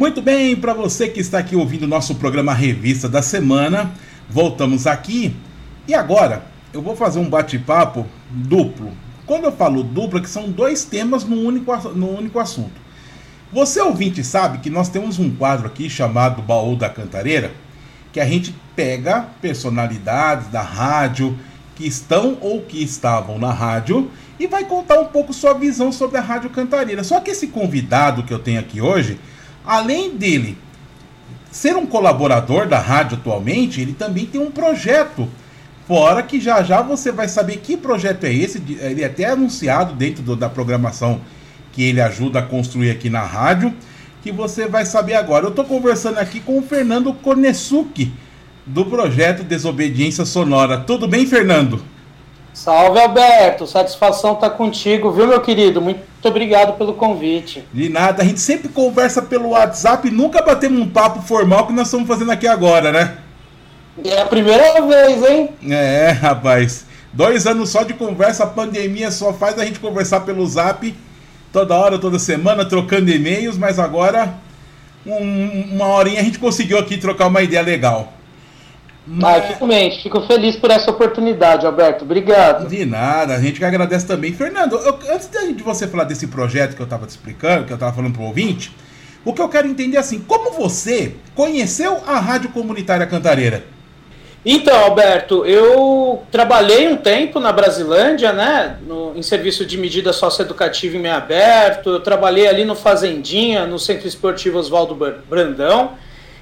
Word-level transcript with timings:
Muito 0.00 0.22
bem, 0.22 0.56
para 0.56 0.72
você 0.72 1.08
que 1.10 1.20
está 1.20 1.40
aqui 1.40 1.54
ouvindo 1.54 1.82
o 1.82 1.86
nosso 1.86 2.14
programa 2.14 2.54
Revista 2.54 3.06
da 3.06 3.20
Semana, 3.20 3.92
voltamos 4.30 4.86
aqui 4.86 5.36
e 5.86 5.92
agora 5.92 6.42
eu 6.72 6.80
vou 6.80 6.96
fazer 6.96 7.18
um 7.18 7.28
bate-papo 7.28 8.06
duplo. 8.30 8.92
Quando 9.26 9.44
eu 9.44 9.52
falo 9.52 9.82
duplo, 9.82 10.18
é 10.18 10.22
que 10.22 10.30
são 10.30 10.50
dois 10.50 10.84
temas 10.84 11.24
no 11.24 11.36
único, 11.36 11.76
no 11.90 12.16
único 12.16 12.38
assunto. 12.38 12.80
Você 13.52 13.78
ouvinte 13.82 14.24
sabe 14.24 14.60
que 14.60 14.70
nós 14.70 14.88
temos 14.88 15.18
um 15.18 15.36
quadro 15.36 15.66
aqui 15.66 15.90
chamado 15.90 16.40
Baú 16.40 16.76
da 16.76 16.88
Cantareira, 16.88 17.52
que 18.10 18.20
a 18.20 18.24
gente 18.24 18.54
pega 18.74 19.28
personalidades 19.42 20.48
da 20.48 20.62
rádio 20.62 21.38
que 21.76 21.86
estão 21.86 22.38
ou 22.40 22.62
que 22.62 22.82
estavam 22.82 23.38
na 23.38 23.52
rádio 23.52 24.10
e 24.38 24.46
vai 24.46 24.64
contar 24.64 24.98
um 24.98 25.08
pouco 25.08 25.34
sua 25.34 25.52
visão 25.52 25.92
sobre 25.92 26.16
a 26.16 26.22
Rádio 26.22 26.48
Cantareira. 26.48 27.04
Só 27.04 27.20
que 27.20 27.30
esse 27.30 27.48
convidado 27.48 28.22
que 28.22 28.32
eu 28.32 28.38
tenho 28.38 28.58
aqui 28.58 28.80
hoje, 28.80 29.20
além 29.64 30.16
dele 30.16 30.56
ser 31.50 31.76
um 31.76 31.86
colaborador 31.86 32.66
da 32.66 32.78
rádio 32.78 33.18
atualmente, 33.18 33.80
ele 33.80 33.92
também 33.92 34.26
tem 34.26 34.40
um 34.40 34.50
projeto. 34.50 35.28
Fora 35.86 36.22
que 36.22 36.40
já 36.40 36.62
já 36.62 36.80
você 36.82 37.10
vai 37.10 37.26
saber 37.26 37.56
que 37.56 37.76
projeto 37.76 38.24
é 38.24 38.32
esse. 38.32 38.62
Ele 38.80 39.02
é 39.02 39.06
até 39.06 39.24
anunciado 39.24 39.94
dentro 39.94 40.22
do, 40.22 40.36
da 40.36 40.48
programação 40.48 41.20
que 41.72 41.82
ele 41.82 42.00
ajuda 42.00 42.38
a 42.38 42.42
construir 42.42 42.90
aqui 42.90 43.10
na 43.10 43.22
rádio. 43.22 43.74
Que 44.22 44.30
você 44.30 44.68
vai 44.68 44.84
saber 44.84 45.14
agora. 45.14 45.46
Eu 45.46 45.50
estou 45.50 45.64
conversando 45.64 46.18
aqui 46.18 46.40
com 46.40 46.58
o 46.58 46.62
Fernando 46.62 47.12
Konesuki, 47.12 48.12
do 48.64 48.84
projeto 48.84 49.42
Desobediência 49.42 50.24
Sonora. 50.24 50.78
Tudo 50.78 51.08
bem, 51.08 51.26
Fernando? 51.26 51.82
Salve 52.52 53.00
Alberto, 53.00 53.66
satisfação 53.66 54.34
estar 54.34 54.50
tá 54.50 54.56
contigo, 54.56 55.10
viu 55.10 55.26
meu 55.26 55.40
querido? 55.40 55.80
Muito 55.80 56.09
obrigado 56.28 56.76
pelo 56.76 56.94
convite. 56.94 57.64
De 57.72 57.88
nada, 57.88 58.22
a 58.22 58.26
gente 58.26 58.40
sempre 58.40 58.68
conversa 58.68 59.22
pelo 59.22 59.50
WhatsApp 59.50 60.08
e 60.08 60.10
nunca 60.10 60.42
batemos 60.42 60.80
um 60.80 60.88
papo 60.88 61.22
formal 61.22 61.66
que 61.66 61.72
nós 61.72 61.86
estamos 61.86 62.06
fazendo 62.06 62.32
aqui 62.32 62.46
agora, 62.46 62.92
né? 62.92 63.18
É 64.04 64.20
a 64.20 64.26
primeira 64.26 64.80
vez, 64.82 65.22
hein? 65.22 65.50
É, 65.68 66.10
rapaz. 66.10 66.86
Dois 67.12 67.46
anos 67.46 67.70
só 67.70 67.82
de 67.82 67.94
conversa, 67.94 68.44
a 68.44 68.46
pandemia 68.46 69.10
só 69.10 69.32
faz 69.32 69.58
a 69.58 69.64
gente 69.64 69.80
conversar 69.80 70.20
pelo 70.20 70.46
zap 70.46 70.94
toda 71.52 71.74
hora, 71.74 71.98
toda 71.98 72.18
semana, 72.18 72.64
trocando 72.64 73.10
e-mails, 73.10 73.58
mas 73.58 73.78
agora 73.78 74.34
um, 75.04 75.74
uma 75.74 75.86
horinha 75.86 76.20
a 76.20 76.24
gente 76.24 76.38
conseguiu 76.38 76.78
aqui 76.78 76.96
trocar 76.96 77.26
uma 77.26 77.42
ideia 77.42 77.62
legal. 77.62 78.12
Magicamente, 79.06 80.02
fico 80.02 80.20
feliz 80.22 80.56
por 80.56 80.70
essa 80.70 80.90
oportunidade, 80.90 81.66
Alberto. 81.66 82.04
Obrigado. 82.04 82.68
De 82.68 82.84
nada, 82.84 83.34
a 83.34 83.40
gente 83.40 83.58
que 83.58 83.64
agradece 83.64 84.06
também. 84.06 84.32
Fernando, 84.32 84.76
eu, 84.76 84.98
antes 85.12 85.28
de 85.28 85.62
você 85.62 85.88
falar 85.88 86.04
desse 86.04 86.26
projeto 86.26 86.76
que 86.76 86.80
eu 86.80 86.84
estava 86.84 87.06
te 87.06 87.10
explicando, 87.10 87.66
que 87.66 87.72
eu 87.72 87.76
estava 87.76 87.94
falando 87.94 88.12
para 88.12 88.22
o 88.22 88.26
ouvinte, 88.26 88.72
o 89.24 89.32
que 89.32 89.42
eu 89.42 89.48
quero 89.48 89.66
entender 89.66 89.96
é 89.96 90.00
assim, 90.00 90.20
como 90.20 90.52
você 90.52 91.14
conheceu 91.34 92.00
a 92.06 92.18
Rádio 92.18 92.50
Comunitária 92.50 93.06
Cantareira? 93.06 93.64
Então, 94.44 94.74
Alberto, 94.84 95.44
eu 95.44 96.22
trabalhei 96.30 96.88
um 96.88 96.96
tempo 96.96 97.38
na 97.38 97.52
Brasilândia, 97.52 98.32
né, 98.32 98.78
no, 98.86 99.12
em 99.14 99.22
serviço 99.22 99.66
de 99.66 99.76
medida 99.76 100.14
socioeducativa 100.14 100.96
em 100.96 101.00
meio 101.00 101.14
aberto, 101.14 101.90
eu 101.90 102.00
trabalhei 102.00 102.48
ali 102.48 102.64
no 102.64 102.74
Fazendinha, 102.74 103.66
no 103.66 103.78
Centro 103.78 104.08
Esportivo 104.08 104.58
Oswaldo 104.58 104.96
Brandão, 105.28 105.92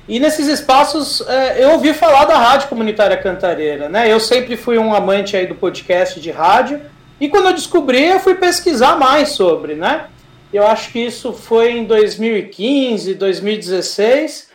e 0.09 0.19
nesses 0.19 0.47
espaços 0.47 1.21
é, 1.29 1.63
eu 1.63 1.73
ouvi 1.73 1.93
falar 1.93 2.25
da 2.25 2.39
Rádio 2.39 2.69
Comunitária 2.69 3.17
Cantareira, 3.17 3.91
né? 3.91 4.11
Eu 4.11 4.19
sempre 4.19 4.57
fui 4.57 4.79
um 4.79 4.95
amante 4.95 5.37
aí 5.37 5.47
do 5.47 5.55
podcast 5.55 6.19
de 6.19 6.31
rádio 6.31 6.81
e 7.21 7.29
quando 7.29 7.49
eu 7.49 7.53
descobri 7.53 8.07
eu 8.07 8.19
fui 8.19 8.35
pesquisar 8.35 8.97
mais 8.97 9.31
sobre, 9.31 9.75
né? 9.75 10.07
Eu 10.51 10.67
acho 10.67 10.91
que 10.93 10.99
isso 10.99 11.35
foi 11.35 11.73
em 11.73 11.85
2015, 11.85 13.15
2016. 13.15 14.49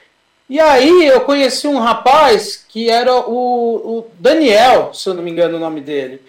E 0.49 0.59
aí 0.59 1.05
eu 1.05 1.21
conheci 1.21 1.67
um 1.67 1.77
rapaz 1.77 2.65
que 2.67 2.89
era 2.89 3.13
o, 3.15 3.97
o 3.99 4.07
Daniel, 4.19 4.91
se 4.91 5.07
eu 5.07 5.13
não 5.13 5.21
me 5.21 5.29
engano 5.29 5.57
o 5.57 5.59
nome 5.59 5.81
dele. 5.81 6.19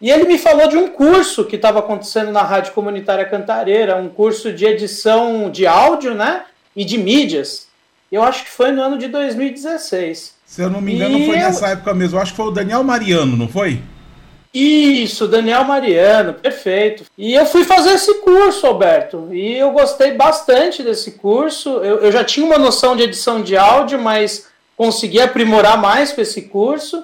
E 0.00 0.10
ele 0.10 0.24
me 0.24 0.36
falou 0.36 0.68
de 0.68 0.76
um 0.76 0.88
curso 0.88 1.46
que 1.46 1.56
estava 1.56 1.78
acontecendo 1.78 2.30
na 2.30 2.42
Rádio 2.42 2.74
Comunitária 2.74 3.24
Cantareira, 3.24 3.96
um 3.96 4.10
curso 4.10 4.52
de 4.52 4.66
edição 4.66 5.50
de 5.50 5.66
áudio, 5.66 6.14
né? 6.14 6.44
E 6.76 6.84
de 6.84 6.98
mídias. 6.98 7.68
Eu 8.14 8.22
acho 8.22 8.44
que 8.44 8.50
foi 8.50 8.70
no 8.70 8.80
ano 8.80 8.96
de 8.96 9.08
2016. 9.08 10.34
Se 10.46 10.62
eu 10.62 10.70
não 10.70 10.80
me 10.80 10.94
engano, 10.94 11.18
e 11.18 11.26
foi 11.26 11.34
eu... 11.34 11.40
nessa 11.40 11.70
época 11.70 11.92
mesmo. 11.92 12.16
Eu 12.16 12.22
acho 12.22 12.30
que 12.30 12.36
foi 12.36 12.46
o 12.46 12.52
Daniel 12.52 12.84
Mariano, 12.84 13.36
não 13.36 13.48
foi? 13.48 13.82
Isso, 14.54 15.26
Daniel 15.26 15.64
Mariano, 15.64 16.32
perfeito. 16.34 17.02
E 17.18 17.34
eu 17.34 17.44
fui 17.44 17.64
fazer 17.64 17.90
esse 17.90 18.20
curso, 18.20 18.68
Alberto, 18.68 19.30
e 19.32 19.54
eu 19.54 19.72
gostei 19.72 20.12
bastante 20.12 20.80
desse 20.80 21.10
curso. 21.10 21.68
Eu, 21.78 22.02
eu 22.02 22.12
já 22.12 22.22
tinha 22.22 22.46
uma 22.46 22.56
noção 22.56 22.94
de 22.94 23.02
edição 23.02 23.42
de 23.42 23.56
áudio, 23.56 23.98
mas 23.98 24.46
consegui 24.76 25.20
aprimorar 25.20 25.76
mais 25.76 26.12
com 26.12 26.20
esse 26.20 26.42
curso. 26.42 27.02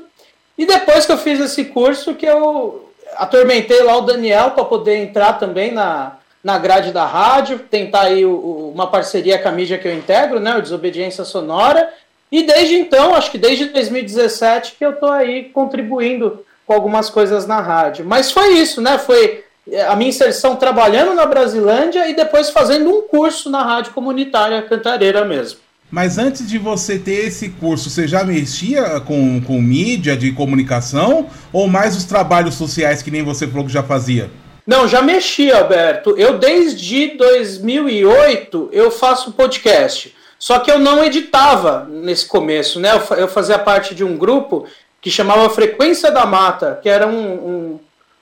E 0.57 0.65
depois 0.65 1.07
que 1.07 1.11
eu 1.11 1.19
fiz 1.19 1.41
esse 1.41 1.65
curso, 1.65 2.15
que 2.15 2.27
eu 2.27 2.89
atormentei 3.17 3.83
lá 3.83 3.97
o 3.97 4.03
Daniel 4.03 4.53
para 4.53 4.65
poder 4.65 4.99
entrar 4.99 5.33
também 5.41 5.73
na, 5.73 6.20
na 6.43 6.59
grade 6.59 6.93
da 6.93 7.05
rádio, 7.05 7.59
tentar 7.59 8.03
aí 8.03 8.25
o, 8.25 8.31
o, 8.31 8.73
uma 8.75 8.87
parceria 8.87 9.39
com 9.39 9.49
a 9.49 9.53
mídia 9.53 9.79
que 9.79 9.87
eu 9.87 9.95
integro, 9.95 10.41
né, 10.41 10.57
o 10.57 10.63
Desobediência 10.63 11.25
Sonora, 11.25 11.89
e 12.33 12.43
desde 12.43 12.77
então, 12.77 13.15
acho 13.15 13.31
que 13.31 13.39
desde 13.39 13.67
2017 13.67 14.77
que 14.79 14.85
eu 14.85 14.91
estou 14.91 15.11
aí 15.11 15.45
contribuindo 15.45 16.45
com 16.67 16.73
algumas 16.73 17.11
coisas 17.11 17.47
na 17.47 17.61
rádio. 17.61 18.05
Mas 18.05 18.31
foi 18.31 18.55
isso, 18.55 18.81
né, 18.81 18.99
foi 18.99 19.45
a 19.89 19.95
minha 19.95 20.11
inserção 20.11 20.57
trabalhando 20.57 21.15
na 21.15 21.27
Brasilândia 21.27 22.09
e 22.09 22.15
depois 22.15 22.51
fazendo 22.51 22.89
um 22.89 23.03
curso 23.03 23.51
na 23.51 23.63
rádio 23.63 23.93
comunitária 23.93 24.63
Cantareira 24.63 25.25
mesmo. 25.25 25.61
Mas 25.91 26.19
antes 26.19 26.49
de 26.49 26.57
você 26.57 26.99
ter 26.99 27.27
esse 27.27 27.49
curso, 27.49 27.91
você 27.91 28.07
já 28.07 28.23
mexia 28.23 29.01
com, 29.01 29.41
com 29.41 29.61
mídia 29.61 30.17
de 30.17 30.31
comunicação 30.31 31.27
ou 31.53 31.67
mais 31.67 31.97
os 31.97 32.05
trabalhos 32.05 32.55
sociais 32.55 33.03
que 33.03 33.11
nem 33.11 33.25
você 33.25 33.47
falou 33.47 33.67
que 33.67 33.73
já 33.73 33.83
fazia? 33.83 34.31
Não, 34.67 34.87
já 34.87 35.03
mexi, 35.03 35.51
Alberto. 35.51 36.15
Eu 36.17 36.39
desde 36.39 37.17
2008 37.17 38.69
eu 38.73 38.91
faço 38.91 39.33
podcast. 39.33 40.15
Só 40.39 40.59
que 40.59 40.71
eu 40.71 40.79
não 40.79 41.05
editava 41.05 41.87
nesse 41.91 42.27
começo, 42.27 42.81
né? 42.81 42.91
Eu 43.17 43.29
fazia 43.29 43.59
parte 43.59 43.95
de 43.95 44.03
um 44.03 44.17
grupo 44.17 44.67
que 45.01 45.11
chamava 45.11 45.51
Frequência 45.51 46.11
da 46.11 46.25
Mata, 46.25 46.79
que 46.83 46.89
era 46.89 47.07
um, 47.07 47.21
um, 47.21 47.81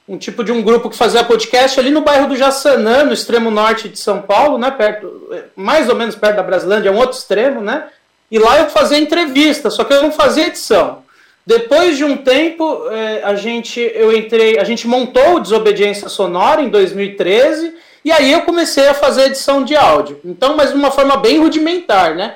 um 0.08 0.18
tipo 0.18 0.42
de 0.42 0.50
um 0.50 0.62
grupo 0.62 0.90
que 0.90 0.96
fazia 0.96 1.22
podcast 1.22 1.78
ali 1.78 1.90
no 1.90 2.00
bairro 2.00 2.28
do 2.28 2.36
Jaçanã, 2.36 3.04
no 3.04 3.12
extremo 3.12 3.50
norte 3.50 3.88
de 3.88 3.98
São 3.98 4.20
Paulo, 4.20 4.58
né? 4.58 4.70
Perto, 4.70 5.30
mais 5.54 5.88
ou 5.88 5.94
menos 5.94 6.16
perto 6.16 6.36
da 6.36 6.42
Brasilândia, 6.42 6.88
é 6.88 6.92
um 6.92 6.98
outro 6.98 7.16
extremo, 7.16 7.60
né? 7.60 7.88
E 8.30 8.38
lá 8.38 8.58
eu 8.58 8.68
fazia 8.68 8.98
entrevista, 8.98 9.70
só 9.70 9.84
que 9.84 9.92
eu 9.92 10.02
não 10.02 10.12
fazia 10.12 10.46
edição. 10.46 11.02
Depois 11.48 11.96
de 11.96 12.04
um 12.04 12.14
tempo, 12.14 12.90
é, 12.90 13.22
a 13.24 13.34
gente, 13.34 13.80
eu 13.94 14.14
entrei, 14.14 14.58
a 14.58 14.64
gente 14.64 14.86
montou 14.86 15.36
o 15.36 15.40
Desobediência 15.40 16.06
Sonora 16.06 16.60
em 16.60 16.68
2013 16.68 17.72
e 18.04 18.12
aí 18.12 18.30
eu 18.30 18.42
comecei 18.42 18.86
a 18.86 18.92
fazer 18.92 19.28
edição 19.28 19.64
de 19.64 19.74
áudio. 19.74 20.20
Então, 20.26 20.54
mas 20.54 20.72
de 20.72 20.76
uma 20.76 20.90
forma 20.90 21.16
bem 21.16 21.38
rudimentar, 21.38 22.14
né? 22.14 22.34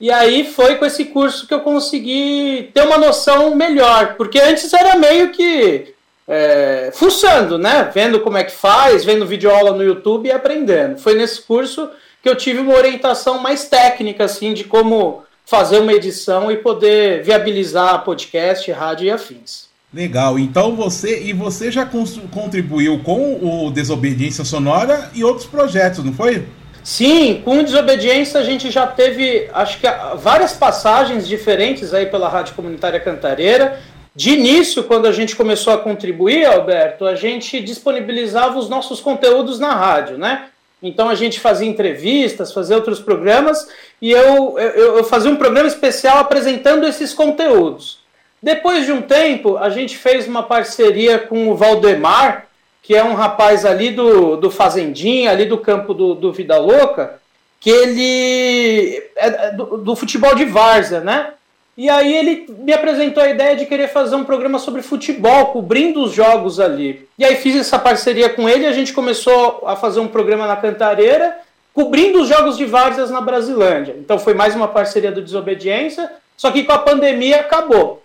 E 0.00 0.12
aí 0.12 0.44
foi 0.44 0.76
com 0.76 0.86
esse 0.86 1.06
curso 1.06 1.48
que 1.48 1.54
eu 1.54 1.58
consegui 1.58 2.70
ter 2.72 2.82
uma 2.82 2.98
noção 2.98 3.56
melhor, 3.56 4.14
porque 4.14 4.38
antes 4.38 4.72
era 4.72 4.94
meio 4.94 5.30
que 5.30 5.92
é, 6.28 6.92
fuçando, 6.94 7.58
né? 7.58 7.90
Vendo 7.92 8.20
como 8.20 8.38
é 8.38 8.44
que 8.44 8.52
faz, 8.52 9.04
vendo 9.04 9.26
videoaula 9.26 9.72
no 9.72 9.82
YouTube 9.82 10.28
e 10.28 10.30
aprendendo. 10.30 10.98
Foi 10.98 11.16
nesse 11.16 11.42
curso 11.42 11.90
que 12.22 12.28
eu 12.28 12.36
tive 12.36 12.60
uma 12.60 12.76
orientação 12.76 13.40
mais 13.40 13.68
técnica, 13.68 14.22
assim, 14.22 14.54
de 14.54 14.62
como 14.62 15.25
fazer 15.46 15.78
uma 15.78 15.92
edição 15.92 16.50
e 16.50 16.56
poder 16.56 17.22
viabilizar 17.22 18.04
podcast, 18.04 18.70
rádio 18.72 19.06
e 19.06 19.10
afins. 19.10 19.68
Legal. 19.94 20.38
Então 20.38 20.74
você 20.74 21.22
e 21.22 21.32
você 21.32 21.70
já 21.70 21.88
contribuiu 22.30 22.98
com 23.02 23.38
o 23.40 23.70
Desobediência 23.70 24.44
Sonora 24.44 25.10
e 25.14 25.24
outros 25.24 25.46
projetos, 25.46 26.04
não 26.04 26.12
foi? 26.12 26.44
Sim, 26.82 27.40
com 27.44 27.62
Desobediência 27.62 28.40
a 28.40 28.44
gente 28.44 28.70
já 28.70 28.86
teve, 28.86 29.48
acho 29.54 29.80
que 29.80 29.86
várias 30.18 30.52
passagens 30.52 31.26
diferentes 31.26 31.94
aí 31.94 32.06
pela 32.06 32.28
Rádio 32.28 32.54
Comunitária 32.54 33.00
Cantareira. 33.00 33.80
De 34.14 34.30
início, 34.30 34.82
quando 34.82 35.06
a 35.06 35.12
gente 35.12 35.36
começou 35.36 35.72
a 35.72 35.78
contribuir, 35.78 36.46
Alberto, 36.46 37.04
a 37.04 37.14
gente 37.14 37.60
disponibilizava 37.60 38.58
os 38.58 38.68
nossos 38.68 39.00
conteúdos 39.00 39.58
na 39.60 39.74
rádio, 39.74 40.16
né? 40.18 40.46
Então 40.88 41.08
a 41.08 41.14
gente 41.14 41.40
fazia 41.40 41.68
entrevistas, 41.68 42.52
fazia 42.52 42.76
outros 42.76 43.00
programas 43.00 43.68
e 44.00 44.10
eu, 44.12 44.58
eu, 44.58 44.96
eu, 44.96 45.04
fazia 45.04 45.30
um 45.30 45.36
programa 45.36 45.68
especial 45.68 46.18
apresentando 46.18 46.86
esses 46.86 47.12
conteúdos. 47.12 48.00
Depois 48.42 48.84
de 48.84 48.92
um 48.92 49.02
tempo, 49.02 49.56
a 49.56 49.70
gente 49.70 49.96
fez 49.96 50.28
uma 50.28 50.42
parceria 50.42 51.18
com 51.18 51.48
o 51.48 51.56
Valdemar, 51.56 52.46
que 52.82 52.94
é 52.94 53.02
um 53.02 53.14
rapaz 53.14 53.64
ali 53.64 53.90
do, 53.90 54.36
do 54.36 54.50
Fazendinha, 54.50 55.30
ali 55.30 55.46
do 55.46 55.58
campo 55.58 55.92
do, 55.92 56.14
do 56.14 56.32
Vida 56.32 56.56
Louca, 56.58 57.20
que 57.58 57.70
ele 57.70 59.02
é 59.16 59.50
do, 59.52 59.78
do 59.78 59.96
futebol 59.96 60.34
de 60.34 60.44
várzea, 60.44 61.00
né? 61.00 61.32
E 61.76 61.90
aí 61.90 62.16
ele 62.16 62.46
me 62.58 62.72
apresentou 62.72 63.22
a 63.22 63.28
ideia 63.28 63.54
de 63.54 63.66
querer 63.66 63.88
fazer 63.88 64.16
um 64.16 64.24
programa 64.24 64.58
sobre 64.58 64.80
futebol, 64.80 65.46
cobrindo 65.48 66.02
os 66.02 66.12
jogos 66.12 66.58
ali. 66.58 67.06
E 67.18 67.24
aí 67.24 67.36
fiz 67.36 67.54
essa 67.54 67.78
parceria 67.78 68.30
com 68.30 68.48
ele, 68.48 68.66
a 68.66 68.72
gente 68.72 68.94
começou 68.94 69.62
a 69.66 69.76
fazer 69.76 70.00
um 70.00 70.08
programa 70.08 70.46
na 70.46 70.56
Cantareira, 70.56 71.38
cobrindo 71.74 72.22
os 72.22 72.28
jogos 72.28 72.56
de 72.56 72.64
várzeas 72.64 73.10
na 73.10 73.20
Brasilândia. 73.20 73.94
Então 73.98 74.18
foi 74.18 74.32
mais 74.32 74.54
uma 74.54 74.68
parceria 74.68 75.12
do 75.12 75.20
Desobediência, 75.20 76.10
só 76.34 76.50
que 76.50 76.64
com 76.64 76.72
a 76.72 76.78
pandemia 76.78 77.40
acabou. 77.40 78.02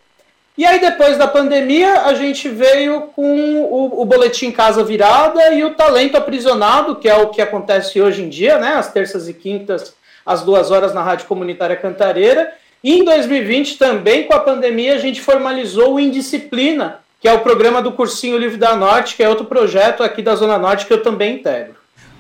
E 0.57 0.65
aí, 0.65 0.79
depois 0.79 1.17
da 1.17 1.27
pandemia, 1.27 2.01
a 2.01 2.13
gente 2.13 2.50
veio 2.50 3.03
com 3.15 3.63
o, 3.63 4.01
o, 4.01 4.06
Boletim 4.06 4.51
Casa 4.51 4.83
Virada 4.83 5.53
e 5.53 5.63
o 5.63 5.74
Talento 5.74 6.17
Aprisionado, 6.17 6.97
que 6.97 7.07
é 7.07 7.15
o 7.15 7.29
que 7.29 7.41
acontece 7.41 8.01
hoje 8.01 8.21
em 8.21 8.29
dia, 8.29 8.57
né? 8.57 8.74
Às 8.74 8.91
terças 8.91 9.29
e 9.29 9.33
quintas, 9.33 9.95
às 10.25 10.44
duas 10.44 10.69
horas 10.69 10.94
na 10.94 11.01
Rádio 11.01 11.25
Comunitária 11.25 11.77
Cantareira. 11.77 12.53
E 12.83 12.93
em 12.93 13.05
2020, 13.05 13.77
também 13.77 14.23
com 14.23 14.33
a 14.33 14.39
pandemia, 14.39 14.95
a 14.95 14.97
gente 14.97 15.21
formalizou 15.21 15.95
o 15.95 15.99
Indisciplina, 15.99 16.99
que 17.19 17.27
é 17.27 17.33
o 17.33 17.39
programa 17.39 17.81
do 17.81 17.91
Cursinho 17.91 18.37
Livre 18.37 18.57
da 18.57 18.75
Norte, 18.75 19.15
que 19.15 19.21
é 19.21 19.29
outro 19.29 19.45
projeto 19.45 20.01
aqui 20.01 20.21
da 20.23 20.35
Zona 20.35 20.57
Norte 20.57 20.87
que 20.87 20.93
eu 20.93 21.03
também 21.03 21.35
integro. 21.35 21.75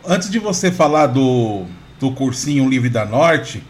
Antes 0.05 0.29
de 0.29 0.37
você 0.37 0.71
falar 0.71 1.07
do, 1.07 1.65
do 1.99 2.11
Cursinho 2.11 2.69
Livre 2.69 2.89
da 2.89 3.05
Norte, 3.05 3.63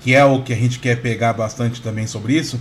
que 0.00 0.14
é 0.14 0.24
o 0.24 0.42
que 0.42 0.54
a 0.54 0.56
gente 0.56 0.78
quer 0.78 1.02
pegar 1.02 1.34
bastante 1.34 1.82
também 1.82 2.06
sobre 2.06 2.32
isso, 2.32 2.58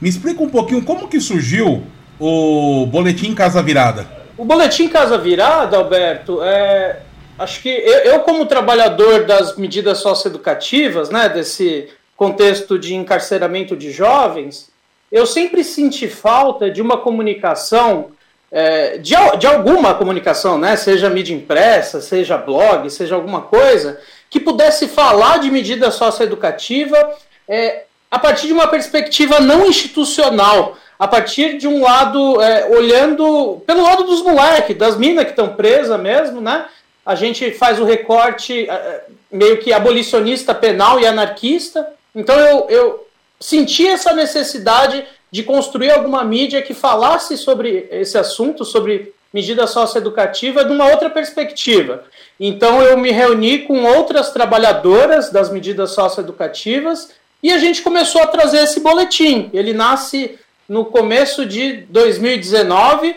me 0.00 0.08
explica 0.08 0.42
um 0.42 0.50
pouquinho 0.50 0.84
como 0.84 1.08
que 1.08 1.18
surgiu 1.18 1.82
o 2.20 2.86
Boletim 2.86 3.34
Casa 3.34 3.62
Virada. 3.62 4.06
O 4.36 4.44
Boletim 4.44 4.88
Casa 4.88 5.16
Virada, 5.16 5.78
Alberto, 5.78 6.42
é, 6.42 7.00
acho 7.38 7.62
que 7.62 7.68
eu, 7.68 8.12
eu, 8.12 8.20
como 8.20 8.44
trabalhador 8.44 9.24
das 9.24 9.56
medidas 9.56 9.98
socioeducativas, 9.98 11.08
né, 11.08 11.28
desse 11.28 11.88
contexto 12.16 12.78
de 12.78 12.94
encarceramento 12.94 13.76
de 13.76 13.90
jovens, 13.90 14.70
eu 15.10 15.26
sempre 15.26 15.62
senti 15.62 16.08
falta 16.08 16.70
de 16.70 16.80
uma 16.80 16.96
comunicação, 16.96 18.10
é, 18.50 18.98
de, 18.98 19.14
de 19.38 19.46
alguma 19.46 19.94
comunicação, 19.94 20.58
né, 20.58 20.76
seja 20.76 21.10
mídia 21.10 21.34
impressa, 21.34 22.00
seja 22.00 22.36
blog, 22.36 22.88
seja 22.90 23.14
alguma 23.14 23.42
coisa, 23.42 24.00
que 24.30 24.40
pudesse 24.40 24.88
falar 24.88 25.38
de 25.38 25.50
medida 25.50 25.90
socioeducativa 25.90 27.14
é, 27.48 27.84
a 28.10 28.18
partir 28.18 28.46
de 28.46 28.52
uma 28.52 28.68
perspectiva 28.68 29.40
não 29.40 29.66
institucional, 29.66 30.76
a 30.98 31.08
partir 31.08 31.58
de 31.58 31.66
um 31.66 31.82
lado, 31.82 32.40
é, 32.40 32.66
olhando 32.66 33.60
pelo 33.66 33.82
lado 33.82 34.04
dos 34.04 34.22
moleques, 34.22 34.76
das 34.76 34.96
minas 34.96 35.24
que 35.24 35.30
estão 35.30 35.54
presas 35.54 36.00
mesmo, 36.00 36.40
né? 36.40 36.66
A 37.04 37.14
gente 37.14 37.50
faz 37.52 37.78
o 37.78 37.84
recorte 37.84 38.68
é, 38.70 39.04
meio 39.30 39.58
que 39.58 39.72
abolicionista 39.72 40.54
penal 40.54 40.98
e 40.98 41.06
anarquista. 41.06 41.86
Então 42.14 42.38
eu, 42.38 42.66
eu 42.68 43.06
senti 43.40 43.86
essa 43.86 44.12
necessidade 44.12 45.04
de 45.30 45.42
construir 45.42 45.90
alguma 45.90 46.22
mídia 46.24 46.62
que 46.62 46.72
falasse 46.72 47.36
sobre 47.36 47.88
esse 47.90 48.16
assunto, 48.16 48.64
sobre 48.64 49.12
medida 49.32 49.66
socioeducativa, 49.66 50.64
de 50.64 50.70
uma 50.70 50.88
outra 50.88 51.10
perspectiva. 51.10 52.04
Então 52.38 52.80
eu 52.80 52.96
me 52.96 53.10
reuni 53.10 53.60
com 53.60 53.82
outras 53.84 54.30
trabalhadoras 54.30 55.30
das 55.30 55.50
medidas 55.50 55.90
socioeducativas 55.90 57.10
e 57.42 57.50
a 57.50 57.58
gente 57.58 57.82
começou 57.82 58.22
a 58.22 58.28
trazer 58.28 58.58
esse 58.58 58.78
boletim. 58.78 59.50
Ele 59.52 59.72
nasce 59.72 60.38
no 60.68 60.84
começo 60.84 61.44
de 61.44 61.78
2019 61.88 63.16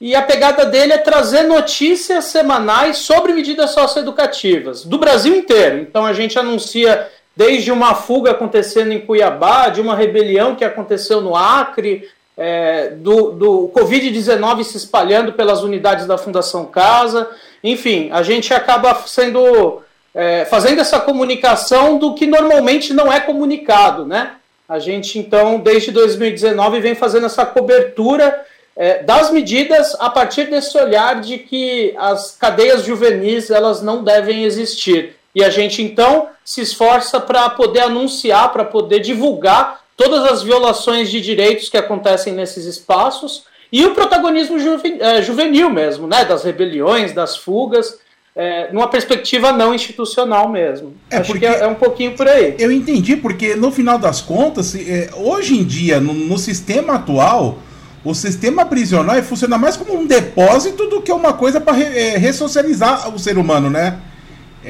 e 0.00 0.14
a 0.14 0.22
pegada 0.22 0.64
dele 0.64 0.94
é 0.94 0.98
trazer 0.98 1.42
notícias 1.42 2.24
semanais 2.24 2.98
sobre 2.98 3.32
medidas 3.32 3.72
socioeducativas 3.72 4.84
do 4.84 4.96
Brasil 4.96 5.34
inteiro. 5.34 5.78
Então 5.78 6.06
a 6.06 6.12
gente 6.12 6.38
anuncia 6.38 7.10
desde 7.38 7.70
uma 7.70 7.94
fuga 7.94 8.32
acontecendo 8.32 8.90
em 8.90 8.98
Cuiabá, 8.98 9.68
de 9.68 9.80
uma 9.80 9.94
rebelião 9.94 10.56
que 10.56 10.64
aconteceu 10.64 11.20
no 11.20 11.36
Acre, 11.36 12.10
é, 12.36 12.88
do, 12.88 13.30
do 13.30 13.70
Covid-19 13.72 14.64
se 14.64 14.76
espalhando 14.76 15.32
pelas 15.32 15.62
unidades 15.62 16.04
da 16.04 16.18
Fundação 16.18 16.64
Casa. 16.66 17.30
Enfim, 17.62 18.10
a 18.12 18.24
gente 18.24 18.52
acaba 18.52 18.92
sendo 19.06 19.80
é, 20.12 20.46
fazendo 20.46 20.80
essa 20.80 20.98
comunicação 20.98 21.96
do 21.96 22.12
que 22.12 22.26
normalmente 22.26 22.92
não 22.92 23.12
é 23.12 23.20
comunicado, 23.20 24.04
né? 24.04 24.32
A 24.68 24.80
gente, 24.80 25.16
então, 25.16 25.60
desde 25.60 25.92
2019, 25.92 26.80
vem 26.80 26.96
fazendo 26.96 27.26
essa 27.26 27.46
cobertura 27.46 28.44
é, 28.74 29.04
das 29.04 29.30
medidas 29.30 29.94
a 30.00 30.10
partir 30.10 30.50
desse 30.50 30.76
olhar 30.76 31.20
de 31.20 31.38
que 31.38 31.94
as 31.96 32.32
cadeias 32.32 32.82
juvenis 32.82 33.48
elas 33.48 33.80
não 33.80 34.02
devem 34.02 34.42
existir. 34.42 35.17
E 35.34 35.44
a 35.44 35.50
gente, 35.50 35.82
então, 35.82 36.28
se 36.44 36.60
esforça 36.60 37.20
para 37.20 37.48
poder 37.50 37.80
anunciar, 37.80 38.52
para 38.52 38.64
poder 38.64 39.00
divulgar 39.00 39.80
todas 39.96 40.24
as 40.24 40.42
violações 40.42 41.10
de 41.10 41.20
direitos 41.20 41.68
que 41.68 41.76
acontecem 41.76 42.32
nesses 42.32 42.64
espaços 42.64 43.44
e 43.70 43.84
o 43.84 43.94
protagonismo 43.94 44.56
é, 45.00 45.20
juvenil 45.20 45.68
mesmo, 45.68 46.06
né? 46.06 46.24
Das 46.24 46.44
rebeliões, 46.44 47.12
das 47.12 47.36
fugas 47.36 47.98
é, 48.38 48.72
numa 48.72 48.86
perspectiva 48.86 49.50
não 49.50 49.74
institucional 49.74 50.48
mesmo. 50.48 50.94
É 51.10 51.16
Acho 51.16 51.34
que 51.34 51.44
é, 51.44 51.60
é, 51.62 51.66
um 51.66 51.74
pouquinho 51.74 52.14
por 52.16 52.28
aí. 52.28 52.54
Eu 52.56 52.70
entendi, 52.70 53.16
porque 53.16 53.56
no 53.56 53.72
final 53.72 53.98
das 53.98 54.20
contas, 54.20 54.76
é, 54.76 55.10
hoje 55.16 55.58
em 55.58 55.64
dia, 55.64 55.98
no, 55.98 56.14
no, 56.14 56.38
sistema 56.38 56.94
atual, 56.94 57.58
o 58.04 58.14
sistema 58.14 58.64
prisional 58.64 59.20
funciona 59.24 59.58
mais 59.58 59.76
como 59.76 59.92
um 59.98 60.06
depósito 60.06 60.86
do 60.86 61.02
que 61.02 61.10
uma 61.10 61.32
coisa 61.32 61.60
para 61.60 61.72
re, 61.72 62.16
ressocializar 62.16 63.12
o 63.12 63.18
ser 63.18 63.38
humano, 63.38 63.68
né? 63.68 63.98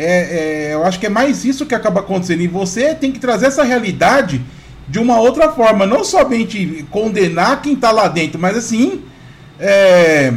É, 0.00 0.68
é, 0.70 0.74
eu 0.74 0.84
acho 0.84 1.00
que 1.00 1.06
é 1.06 1.10
mais 1.10 1.44
isso 1.44 1.66
que 1.66 1.74
acaba 1.74 2.00
acontecendo. 2.00 2.42
E 2.42 2.46
você 2.46 2.94
tem 2.94 3.10
que 3.10 3.18
trazer 3.18 3.46
essa 3.46 3.64
realidade 3.64 4.40
de 4.86 4.98
uma 4.98 5.20
outra 5.20 5.50
forma, 5.50 5.84
não 5.84 6.04
somente 6.04 6.86
condenar 6.90 7.60
quem 7.60 7.74
está 7.74 7.90
lá 7.90 8.06
dentro, 8.06 8.38
mas 8.38 8.56
assim, 8.56 9.02
é, 9.58 10.32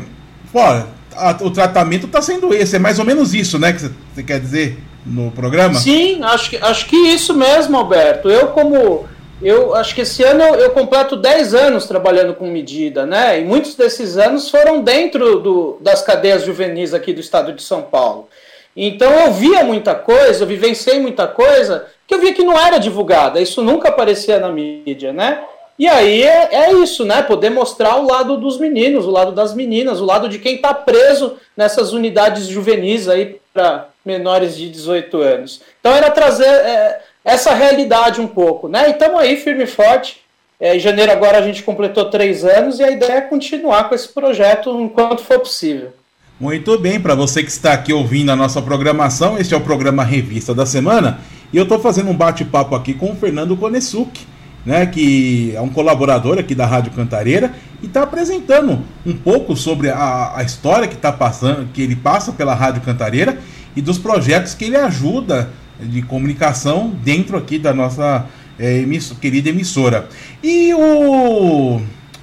fora 0.52 0.88
a, 1.16 1.38
o 1.42 1.52
tratamento 1.52 2.06
está 2.06 2.22
sendo 2.22 2.54
esse. 2.54 2.76
É 2.76 2.80
mais 2.80 3.00
ou 3.00 3.06
menos 3.06 3.34
isso, 3.34 3.60
né? 3.60 3.74
Que 3.74 3.82
você 4.14 4.24
quer 4.24 4.40
dizer 4.40 4.78
no 5.06 5.32
programa? 5.32 5.76
Sim, 5.76 6.24
acho 6.24 6.50
que, 6.50 6.58
acho 6.58 6.86
que 6.88 6.96
isso 6.96 7.34
mesmo, 7.36 7.78
Alberto. 7.78 8.30
Eu, 8.30 8.48
como. 8.48 9.06
Eu 9.42 9.74
acho 9.74 9.96
que 9.96 10.02
esse 10.02 10.22
ano 10.24 10.44
eu, 10.44 10.56
eu 10.56 10.70
completo 10.70 11.18
10 11.18 11.56
anos 11.56 11.88
trabalhando 11.88 12.36
com 12.36 12.46
medida, 12.48 13.08
né? 13.08 13.40
E 13.40 13.44
muitos 13.44 13.74
desses 13.74 14.16
anos 14.16 14.50
foram 14.50 14.84
dentro 14.84 15.40
do, 15.40 15.78
das 15.82 16.04
cadeias 16.04 16.46
juvenis 16.46 16.94
aqui 16.94 17.12
do 17.12 17.20
estado 17.20 17.52
de 17.52 17.64
São 17.64 17.82
Paulo. 17.82 18.30
Então 18.76 19.12
eu 19.12 19.32
via 19.32 19.64
muita 19.64 19.94
coisa, 19.96 20.44
eu 20.44 20.48
vivenciei 20.48 21.00
muita 21.00 21.28
coisa 21.28 21.88
que 22.08 22.14
eu 22.14 22.20
via 22.20 22.34
que 22.34 22.44
não 22.44 22.60
era 22.60 22.78
divulgada, 22.78 23.40
isso 23.40 23.62
nunca 23.62 23.90
aparecia 23.90 24.40
na 24.40 24.50
mídia, 24.50 25.14
né? 25.14 25.44
E 25.80 25.88
aí 25.88 26.22
é, 26.22 26.50
é, 26.52 26.74
isso, 26.74 27.04
né? 27.04 27.22
Poder 27.24 27.50
mostrar 27.50 27.96
o 27.96 28.06
lado 28.06 28.38
dos 28.38 28.60
meninos, 28.60 29.06
o 29.06 29.12
lado 29.12 29.32
das 29.32 29.54
meninas, 29.54 30.00
o 30.00 30.06
lado 30.06 30.30
de 30.30 30.38
quem 30.38 30.56
está 30.56 30.74
preso 30.74 31.38
nessas 31.56 31.92
unidades 31.92 32.48
juvenis 32.48 33.08
aí 33.08 33.40
para 33.54 33.88
menores 34.06 34.56
de 34.56 34.70
18 34.70 35.18
anos. 35.22 35.62
Então 35.80 35.96
era 35.96 36.12
trazer 36.12 36.46
é, 36.46 37.02
essa 37.26 37.54
realidade 37.54 38.22
um 38.22 38.28
pouco, 38.28 38.68
né? 38.68 38.90
E 38.90 38.92
estamos 38.92 39.20
aí 39.20 39.38
firme 39.38 39.64
e 39.64 39.68
forte. 39.68 40.22
É, 40.60 40.76
em 40.76 40.80
janeiro 40.80 41.12
agora 41.12 41.40
a 41.40 41.42
gente 41.42 41.64
completou 41.64 42.06
três 42.06 42.46
anos 42.46 42.80
e 42.80 42.84
a 42.84 42.92
ideia 42.92 43.14
é 43.14 43.22
continuar 43.22 43.90
com 43.90 43.96
esse 43.96 44.10
projeto 44.10 44.70
enquanto 44.80 45.24
for 45.24 45.40
possível. 45.40 45.94
Muito 46.42 46.76
bem, 46.80 47.00
para 47.00 47.14
você 47.14 47.44
que 47.44 47.52
está 47.52 47.72
aqui 47.72 47.94
ouvindo 47.94 48.32
a 48.32 48.36
nossa 48.36 48.60
programação, 48.64 49.38
este 49.38 49.54
é 49.54 49.58
o 49.58 49.62
programa 49.62 50.04
Revista 50.04 50.56
da 50.56 50.66
Semana 50.66 51.20
e 51.54 51.58
eu 51.58 51.62
estou 51.62 51.80
fazendo 51.80 52.10
um 52.10 52.16
bate-papo 52.16 52.74
aqui 52.74 52.96
com 52.96 53.12
o 53.12 53.16
Fernando 53.16 53.56
Konesuki 53.56 54.26
né, 54.66 54.88
que 54.88 55.54
é 55.56 55.62
um 55.62 55.70
colaborador 55.70 56.40
aqui 56.40 56.56
da 56.56 56.66
Rádio 56.66 56.94
Cantareira 56.94 57.54
e 57.80 57.86
está 57.86 58.02
apresentando 58.02 58.82
um 59.06 59.16
pouco 59.16 59.56
sobre 59.56 59.92
a, 59.92 60.32
a 60.36 60.42
história 60.42 60.88
que 60.88 60.96
está 60.96 61.12
passando, 61.12 61.70
que 61.72 61.84
ele 61.84 61.96
passa 61.96 62.32
pela 62.32 62.56
Rádio 62.56 62.82
Cantareira 62.82 63.38
e 63.76 63.82
dos 63.82 64.00
projetos 64.00 64.56
que 64.56 64.66
ele 64.66 64.78
ajuda 64.78 65.52
de 65.80 66.02
comunicação 66.02 66.92
dentro 67.04 67.38
aqui 67.38 67.60
da 67.60 67.72
nossa 67.72 68.26
é, 68.58 68.84
querida 69.22 69.50
emissora. 69.50 70.10
E 70.42 70.74
o 70.74 71.82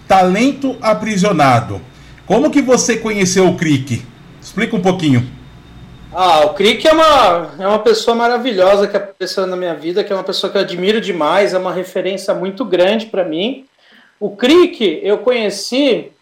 talento 0.08 0.76
aprisionado. 0.82 1.80
Como 2.28 2.50
que 2.50 2.60
você 2.60 2.98
conheceu 2.98 3.48
o 3.48 3.56
Crick? 3.56 4.02
Explica 4.38 4.76
um 4.76 4.82
pouquinho. 4.82 5.26
Ah, 6.12 6.44
o 6.44 6.52
Crick 6.52 6.86
é 6.86 6.92
uma, 6.92 7.54
é 7.58 7.66
uma 7.66 7.78
pessoa 7.78 8.14
maravilhosa 8.14 8.86
que 8.86 8.98
apareceu 8.98 9.46
na 9.46 9.56
minha 9.56 9.74
vida, 9.74 10.04
que 10.04 10.12
é 10.12 10.14
uma 10.14 10.22
pessoa 10.22 10.52
que 10.52 10.58
eu 10.58 10.60
admiro 10.60 11.00
demais, 11.00 11.54
é 11.54 11.58
uma 11.58 11.72
referência 11.72 12.34
muito 12.34 12.66
grande 12.66 13.06
para 13.06 13.24
mim. 13.24 13.64
O 14.20 14.36
Crick 14.36 15.00
eu 15.02 15.16
conheci, 15.16 16.12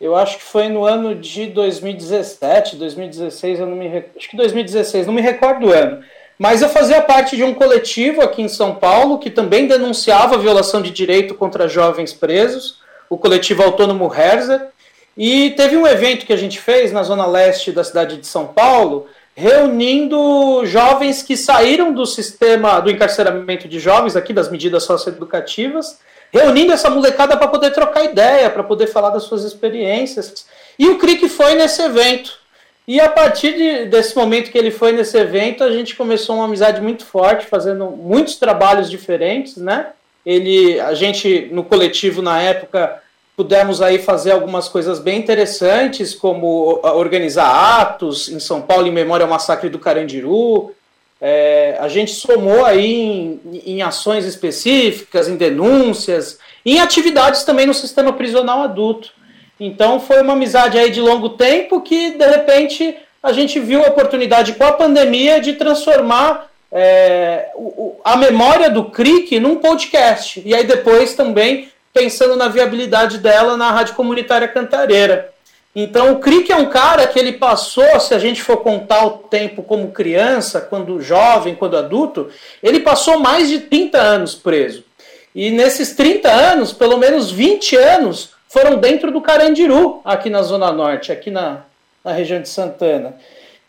eu 0.00 0.14
acho 0.14 0.38
que 0.38 0.44
foi 0.44 0.68
no 0.68 0.84
ano 0.84 1.16
de 1.16 1.46
2017, 1.46 2.76
2016, 2.76 3.58
eu 3.58 3.66
não 3.66 3.76
me 3.76 4.04
acho 4.16 4.30
que 4.30 4.36
2016, 4.36 5.08
não 5.08 5.14
me 5.14 5.20
recordo 5.20 5.66
o 5.66 5.72
ano. 5.72 6.00
Mas 6.38 6.62
eu 6.62 6.68
fazia 6.68 7.02
parte 7.02 7.36
de 7.36 7.42
um 7.42 7.52
coletivo 7.52 8.22
aqui 8.22 8.40
em 8.40 8.48
São 8.48 8.76
Paulo 8.76 9.18
que 9.18 9.30
também 9.30 9.66
denunciava 9.66 10.38
violação 10.38 10.80
de 10.80 10.92
direito 10.92 11.34
contra 11.34 11.66
jovens 11.66 12.12
presos, 12.12 12.78
o 13.08 13.18
coletivo 13.18 13.64
autônomo 13.64 14.14
Herzer. 14.14 14.68
E 15.16 15.50
teve 15.50 15.76
um 15.76 15.86
evento 15.86 16.24
que 16.24 16.32
a 16.32 16.36
gente 16.36 16.58
fez 16.58 16.92
na 16.92 17.02
zona 17.02 17.26
leste 17.26 17.72
da 17.72 17.84
cidade 17.84 18.16
de 18.16 18.26
São 18.26 18.46
Paulo, 18.46 19.06
reunindo 19.34 20.64
jovens 20.66 21.22
que 21.22 21.36
saíram 21.36 21.92
do 21.92 22.04
sistema 22.04 22.80
do 22.80 22.90
encarceramento 22.90 23.68
de 23.68 23.78
jovens, 23.78 24.16
aqui 24.16 24.32
das 24.32 24.50
medidas 24.50 24.84
socioeducativas, 24.84 25.98
reunindo 26.32 26.72
essa 26.72 26.90
molecada 26.90 27.36
para 27.36 27.48
poder 27.48 27.70
trocar 27.72 28.04
ideia, 28.04 28.50
para 28.50 28.62
poder 28.62 28.86
falar 28.86 29.10
das 29.10 29.24
suas 29.24 29.44
experiências. 29.44 30.46
E 30.78 30.88
o 30.88 30.98
CRIC 30.98 31.28
foi 31.28 31.54
nesse 31.54 31.82
evento. 31.82 32.38
E 32.86 33.00
a 33.00 33.08
partir 33.08 33.54
de, 33.54 33.84
desse 33.86 34.16
momento 34.16 34.50
que 34.50 34.58
ele 34.58 34.70
foi 34.70 34.92
nesse 34.92 35.16
evento, 35.16 35.62
a 35.62 35.70
gente 35.70 35.94
começou 35.94 36.36
uma 36.36 36.46
amizade 36.46 36.80
muito 36.80 37.04
forte, 37.04 37.46
fazendo 37.46 37.86
muitos 37.90 38.36
trabalhos 38.36 38.90
diferentes, 38.90 39.56
né? 39.56 39.88
Ele, 40.24 40.78
a 40.80 40.92
gente 40.92 41.48
no 41.52 41.64
coletivo 41.64 42.20
na 42.20 42.42
época 42.42 43.00
pudemos 43.40 43.80
aí 43.80 43.98
fazer 43.98 44.32
algumas 44.32 44.68
coisas 44.68 44.98
bem 44.98 45.18
interessantes, 45.18 46.14
como 46.14 46.78
organizar 46.82 47.80
atos 47.80 48.28
em 48.28 48.38
São 48.38 48.60
Paulo 48.60 48.86
em 48.86 48.92
memória 48.92 49.24
ao 49.24 49.30
massacre 49.30 49.70
do 49.70 49.78
Carandiru. 49.78 50.74
É, 51.18 51.78
a 51.80 51.88
gente 51.88 52.12
somou 52.12 52.66
aí 52.66 52.84
em, 52.84 53.40
em, 53.64 53.80
ações 53.80 54.26
específicas, 54.26 55.26
em 55.26 55.36
denúncias, 55.36 56.38
em 56.66 56.80
atividades 56.80 57.42
também 57.42 57.64
no 57.64 57.72
sistema 57.72 58.12
prisional 58.12 58.60
adulto. 58.60 59.10
Então 59.58 59.98
foi 59.98 60.20
uma 60.20 60.34
amizade 60.34 60.76
aí 60.76 60.90
de 60.90 61.00
longo 61.00 61.30
tempo 61.30 61.80
que 61.80 62.10
de 62.10 62.26
repente 62.26 62.94
a 63.22 63.32
gente 63.32 63.58
viu 63.58 63.82
a 63.82 63.88
oportunidade 63.88 64.52
com 64.52 64.64
a 64.64 64.72
pandemia 64.72 65.40
de 65.40 65.54
transformar 65.54 66.50
é, 66.70 67.48
o, 67.54 67.98
a 68.04 68.18
memória 68.18 68.68
do 68.68 68.84
CRIC 68.84 69.40
num 69.40 69.56
podcast. 69.56 70.42
E 70.44 70.54
aí 70.54 70.64
depois 70.64 71.14
também 71.14 71.69
pensando 71.92 72.36
na 72.36 72.48
viabilidade 72.48 73.18
dela 73.18 73.56
na 73.56 73.70
Rádio 73.70 73.94
Comunitária 73.94 74.48
Cantareira. 74.48 75.32
Então, 75.74 76.12
o 76.12 76.18
Crick 76.18 76.50
é 76.50 76.56
um 76.56 76.66
cara 76.66 77.06
que 77.06 77.18
ele 77.18 77.32
passou, 77.32 78.00
se 78.00 78.12
a 78.12 78.18
gente 78.18 78.42
for 78.42 78.56
contar 78.58 79.06
o 79.06 79.10
tempo 79.18 79.62
como 79.62 79.92
criança, 79.92 80.60
quando 80.60 81.00
jovem, 81.00 81.54
quando 81.54 81.76
adulto, 81.76 82.28
ele 82.60 82.80
passou 82.80 83.20
mais 83.20 83.48
de 83.48 83.60
30 83.60 83.96
anos 83.98 84.34
preso. 84.34 84.84
E 85.32 85.50
nesses 85.50 85.94
30 85.94 86.28
anos, 86.28 86.72
pelo 86.72 86.98
menos 86.98 87.30
20 87.30 87.76
anos 87.76 88.30
foram 88.48 88.78
dentro 88.78 89.12
do 89.12 89.20
Carandiru, 89.20 90.00
aqui 90.04 90.28
na 90.28 90.42
Zona 90.42 90.72
Norte, 90.72 91.12
aqui 91.12 91.30
na, 91.30 91.60
na 92.04 92.12
região 92.12 92.42
de 92.42 92.48
Santana. 92.48 93.14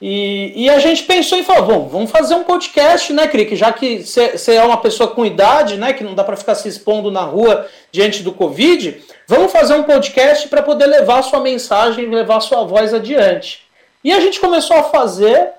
E, 0.01 0.63
e, 0.63 0.69
a 0.69 0.79
gente 0.79 1.03
pensou 1.03 1.37
e 1.37 1.43
falou, 1.43 1.65
vamos, 1.67 1.91
vamos 1.91 2.11
fazer 2.11 2.33
um 2.33 2.43
podcast, 2.43 3.13
né, 3.13 3.27
Crick? 3.27 3.55
Já 3.55 3.71
que 3.71 3.99
você 4.01 4.55
é 4.55 4.63
uma 4.63 4.77
pessoa 4.77 5.11
com 5.11 5.23
idade, 5.23 5.77
né, 5.77 5.93
que 5.93 6.03
não 6.03 6.15
dá 6.15 6.23
para 6.23 6.35
ficar 6.35 6.55
se 6.55 6.67
expondo 6.67 7.11
na 7.11 7.21
rua 7.21 7.67
diante 7.91 8.23
do 8.23 8.31
Covid, 8.31 8.99
vamos 9.27 9.51
fazer 9.51 9.75
um 9.75 9.83
podcast 9.83 10.47
para 10.47 10.63
poder 10.63 10.87
levar 10.87 11.21
sua 11.21 11.39
mensagem, 11.39 12.09
levar 12.09 12.39
sua 12.39 12.63
voz 12.63 12.95
adiante. 12.95 13.61
E 14.03 14.11
a 14.11 14.19
gente 14.19 14.39
começou 14.39 14.75
a 14.75 14.83
fazer 14.83 15.49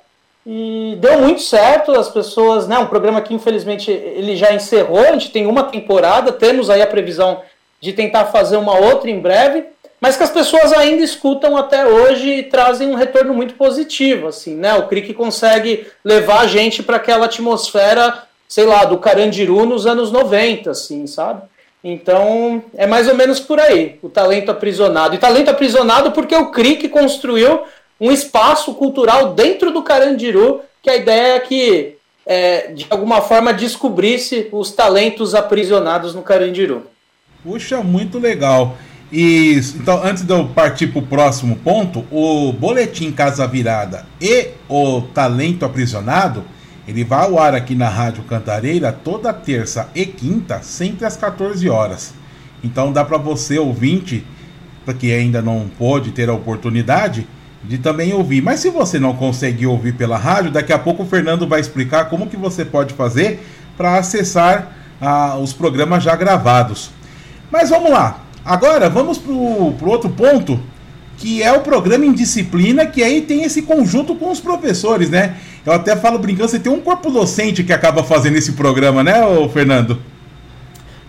e 0.45 0.97
deu 0.99 1.21
muito 1.21 1.41
certo. 1.43 1.93
As 1.93 2.09
pessoas, 2.09 2.67
né, 2.67 2.77
um 2.79 2.87
programa 2.87 3.21
que 3.21 3.33
infelizmente 3.33 3.93
ele 3.93 4.35
já 4.35 4.53
encerrou. 4.53 4.99
A 4.99 5.13
gente 5.13 5.31
tem 5.31 5.47
uma 5.47 5.63
temporada, 5.63 6.33
temos 6.33 6.69
aí 6.69 6.83
a 6.83 6.87
previsão 6.89 7.43
de 7.81 7.93
tentar 7.93 8.25
fazer 8.25 8.57
uma 8.57 8.77
outra 8.77 9.09
em 9.09 9.21
breve 9.21 9.67
mas 10.03 10.17
que 10.17 10.25
as 10.25 10.31
pessoas 10.31 10.73
ainda 10.73 11.05
escutam 11.05 11.57
até 11.57 11.87
hoje 11.87 12.29
e 12.29 12.43
trazem 12.43 12.89
um 12.89 12.97
retorno 12.97 13.33
muito 13.33 13.55
positivo, 13.55 14.27
assim, 14.27 14.57
né? 14.57 14.75
O 14.75 14.89
Crick 14.89 15.15
consegue 15.15 15.87
levar 16.05 16.41
a 16.41 16.47
gente 16.49 16.83
para 16.83 16.97
aquela 16.97 17.27
atmosfera, 17.27 18.25
sei 18.49 18.67
lá, 18.67 18.85
do 18.85 18.99
Carandiru 18.99 19.65
nos 19.65 19.87
anos 19.87 20.11
90, 20.11 20.73
assim, 20.73 21.07
sabe? 21.07 21.43
Então, 21.85 22.65
é 22.75 22.85
mais 22.85 23.07
ou 23.07 23.15
menos 23.15 23.39
por 23.39 23.61
aí, 23.61 24.01
o 24.03 24.09
talento 24.09 24.51
aprisionado. 24.51 25.15
E 25.15 25.19
talento 25.19 25.51
aprisionado 25.51 26.11
porque 26.11 26.35
o 26.35 26.51
Crick 26.51 26.89
construiu 26.89 27.61
um 28.01 28.11
espaço 28.11 28.75
cultural 28.75 29.35
dentro 29.35 29.71
do 29.71 29.85
Carandiru, 29.85 30.63
que 30.83 30.91
a 30.91 30.97
ideia 30.97 31.37
é 31.37 31.41
que, 31.41 31.95
é, 32.27 32.73
de 32.73 32.89
alguma 32.91 33.21
forma, 33.21 33.55
descobrisse 33.55 34.49
os 34.51 34.73
talentos 34.73 35.33
aprisionados 35.33 36.13
no 36.13 36.23
Carandiru. 36.23 36.89
Puxa, 37.45 37.81
muito 37.85 38.19
legal. 38.19 38.77
Então, 39.15 40.03
antes 40.03 40.23
de 40.23 40.33
eu 40.33 40.49
partir 40.49 40.87
para 40.87 41.01
o 41.01 41.07
próximo 41.07 41.57
ponto, 41.57 42.07
o 42.11 42.51
Boletim 42.51 43.13
Casa 43.13 43.47
Virada 43.47 44.07
e 44.19 44.49
o 44.67 45.03
Talento 45.03 45.67
Aprisionado, 45.67 46.43
ele 46.89 47.05
vai 47.05 47.27
ao 47.27 47.39
ar 47.39 47.55
aqui 47.55 47.75
na 47.75 47.91
Rádio 47.91 48.23
Cantareira 48.25 48.91
toda 48.91 49.31
terça 49.31 49.91
e 49.95 50.07
quinta, 50.07 50.63
sempre 50.63 51.05
às 51.05 51.15
14 51.15 51.69
horas. 51.69 52.15
Então 52.65 52.91
dá 52.91 53.05
para 53.05 53.19
você, 53.19 53.59
ouvinte, 53.59 54.25
que 54.99 55.13
ainda 55.13 55.43
não 55.43 55.71
pôde 55.79 56.11
ter 56.13 56.31
a 56.31 56.33
oportunidade, 56.33 57.27
de 57.63 57.77
também 57.77 58.15
ouvir. 58.15 58.43
Mas 58.43 58.61
se 58.61 58.71
você 58.71 58.99
não 58.99 59.15
conseguir 59.15 59.67
ouvir 59.67 59.93
pela 59.93 60.17
rádio, 60.17 60.51
daqui 60.51 60.73
a 60.73 60.79
pouco 60.79 61.03
o 61.03 61.07
Fernando 61.07 61.47
vai 61.47 61.61
explicar 61.61 62.07
como 62.07 62.29
que 62.29 62.37
você 62.37 62.65
pode 62.65 62.95
fazer 62.95 63.47
para 63.77 63.99
acessar 63.99 64.73
ah, 65.01 65.37
os 65.37 65.53
programas 65.53 66.03
já 66.03 66.17
gravados. 66.17 66.91
Mas 67.51 67.69
vamos 67.69 67.91
lá. 67.91 68.23
Agora, 68.45 68.89
vamos 68.89 69.19
para 69.19 69.33
o 69.33 69.89
outro 69.89 70.11
ponto, 70.11 70.61
que 71.19 71.43
é 71.43 71.53
o 71.53 71.61
programa 71.61 72.05
em 72.05 72.13
disciplina, 72.13 72.85
que 72.87 73.03
aí 73.03 73.21
tem 73.21 73.45
esse 73.45 73.63
conjunto 73.63 74.15
com 74.15 74.31
os 74.31 74.41
professores, 74.41 75.09
né? 75.09 75.37
Eu 75.65 75.73
até 75.73 75.95
falo 75.95 76.19
brincando, 76.19 76.49
você 76.49 76.59
tem 76.59 76.73
um 76.73 76.81
corpo 76.81 77.11
docente 77.11 77.63
que 77.63 77.73
acaba 77.73 78.03
fazendo 78.03 78.37
esse 78.37 78.53
programa, 78.53 79.05
né, 79.05 79.15
Fernando? 79.53 80.03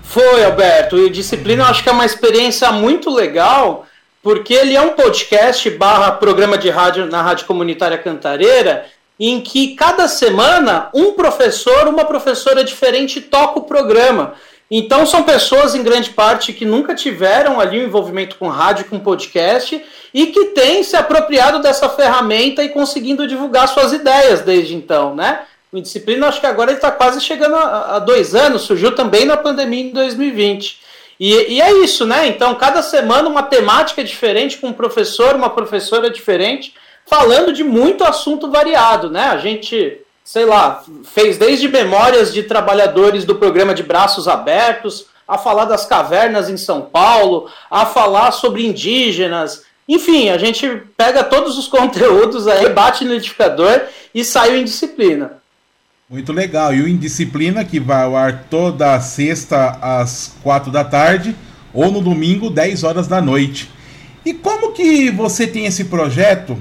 Foi, 0.04 0.44
Alberto. 0.44 0.98
E 1.00 1.10
disciplina 1.10 1.64
eu 1.64 1.68
acho 1.68 1.82
que 1.82 1.90
é 1.90 1.92
uma 1.92 2.06
experiência 2.06 2.72
muito 2.72 3.10
legal, 3.10 3.88
porque 4.22 4.54
ele 4.54 4.76
é 4.76 4.82
um 4.82 4.92
podcast 4.92 5.68
barra 5.72 6.12
programa 6.12 6.56
de 6.56 6.70
rádio 6.70 7.08
na 7.08 7.24
Rádio 7.24 7.48
Comunitária 7.48 7.98
Cantareira, 7.98 8.86
em 9.20 9.42
que 9.42 9.76
cada 9.76 10.08
semana 10.08 10.90
um 10.94 11.14
professor, 11.14 11.88
uma 11.88 12.06
professora 12.06 12.64
diferente 12.64 13.22
toca 13.22 13.60
o 13.60 13.64
programa. 13.64 14.34
Então 14.76 15.06
são 15.06 15.22
pessoas 15.22 15.76
em 15.76 15.84
grande 15.84 16.10
parte 16.10 16.52
que 16.52 16.66
nunca 16.66 16.96
tiveram 16.96 17.60
ali 17.60 17.80
um 17.80 17.84
envolvimento 17.84 18.38
com 18.38 18.48
rádio, 18.48 18.86
com 18.86 18.98
podcast 18.98 19.80
e 20.12 20.26
que 20.26 20.46
têm 20.46 20.82
se 20.82 20.96
apropriado 20.96 21.60
dessa 21.60 21.88
ferramenta 21.90 22.64
e 22.64 22.70
conseguindo 22.70 23.28
divulgar 23.28 23.68
suas 23.68 23.94
ideias 23.94 24.42
desde 24.42 24.74
então, 24.74 25.14
né? 25.14 25.42
O 25.72 25.78
Indisciplina, 25.78 26.28
acho 26.28 26.40
que 26.40 26.48
agora 26.48 26.72
está 26.72 26.90
quase 26.90 27.22
chegando 27.22 27.56
a, 27.56 27.98
a, 27.98 28.00
dois 28.00 28.34
anos, 28.34 28.64
surgiu 28.64 28.96
também 28.96 29.26
na 29.26 29.38
pandemia 29.38 29.84
em 29.84 29.92
2020. 29.92 30.80
E, 31.20 31.54
e, 31.54 31.62
é 31.62 31.72
isso, 31.84 32.04
né? 32.04 32.26
Então, 32.26 32.56
cada 32.56 32.82
semana 32.82 33.30
uma 33.30 33.44
temática 33.44 34.04
diferente, 34.04 34.58
com 34.58 34.70
um 34.70 34.74
professor, 34.74 35.36
uma 35.36 35.52
professora 35.52 36.10
diferente, 36.10 36.74
falando 37.06 37.54
de 37.54 37.64
muito 37.64 38.04
assunto 38.04 38.50
variado, 38.50 39.12
né? 39.12 39.26
A 39.26 39.38
gente 39.38 40.03
sei 40.24 40.46
lá, 40.46 40.84
fez 41.04 41.38
desde 41.38 41.68
memórias 41.68 42.34
de 42.34 42.44
trabalhadores 42.44 43.26
do 43.26 43.36
programa 43.36 43.74
de 43.74 43.84
Braços 43.84 44.28
Abertos, 44.28 45.08
a 45.28 45.38
falar 45.38 45.66
das 45.66 45.86
cavernas 45.86 46.50
em 46.50 46.58
São 46.58 46.82
Paulo, 46.82 47.50
a 47.70 47.86
falar 47.86 48.32
sobre 48.32 48.66
indígenas. 48.66 49.64
Enfim, 49.88 50.30
a 50.30 50.38
gente 50.38 50.84
pega 50.96 51.24
todos 51.24 51.58
os 51.58 51.68
conteúdos 51.70 52.48
aí, 52.48 52.70
bate 52.70 53.04
no 53.04 53.12
identificador 53.12 53.82
e 54.14 54.24
saiu 54.24 54.58
em 54.58 54.64
disciplina. 54.64 55.44
Muito 56.10 56.32
legal. 56.32 56.74
E 56.74 56.82
o 56.82 56.88
Indisciplina, 56.88 57.66
que 57.66 57.80
vai 57.80 58.04
ao 58.04 58.16
ar 58.16 58.44
toda 58.50 59.00
sexta 59.00 59.80
às 59.82 60.36
quatro 60.44 60.72
da 60.72 60.84
tarde 60.84 61.36
ou 61.74 61.92
no 61.92 62.02
domingo, 62.02 62.52
10 62.52 62.84
horas 62.84 63.08
da 63.08 63.20
noite. 63.20 63.72
E 64.24 64.34
como 64.34 64.74
que 64.74 65.10
você 65.10 65.48
tem 65.48 65.66
esse 65.66 65.86
projeto, 65.86 66.58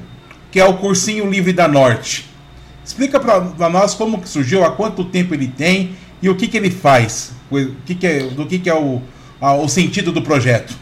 que 0.51 0.59
é 0.59 0.65
o 0.65 0.79
Cursinho 0.79 1.29
Livre 1.29 1.53
da 1.53 1.69
Norte? 1.69 2.32
Explica 2.85 3.21
para 3.21 3.69
nós 3.69 3.95
como 3.95 4.27
surgiu, 4.27 4.65
há 4.65 4.73
quanto 4.73 5.05
tempo 5.05 5.35
ele 5.35 5.49
tem 5.49 5.97
e 6.21 6.29
o 6.29 6.37
que, 6.37 6.49
que 6.49 6.57
ele 6.57 6.71
faz, 6.71 7.33
o 7.51 7.57
que, 7.85 7.95
que 7.95 8.07
é, 8.07 8.19
do 8.21 8.47
que, 8.47 8.59
que 8.59 8.71
é 8.71 8.75
o, 8.75 9.01
a, 9.41 9.55
o 9.55 9.69
sentido 9.69 10.13
do 10.13 10.23
projeto. 10.23 10.75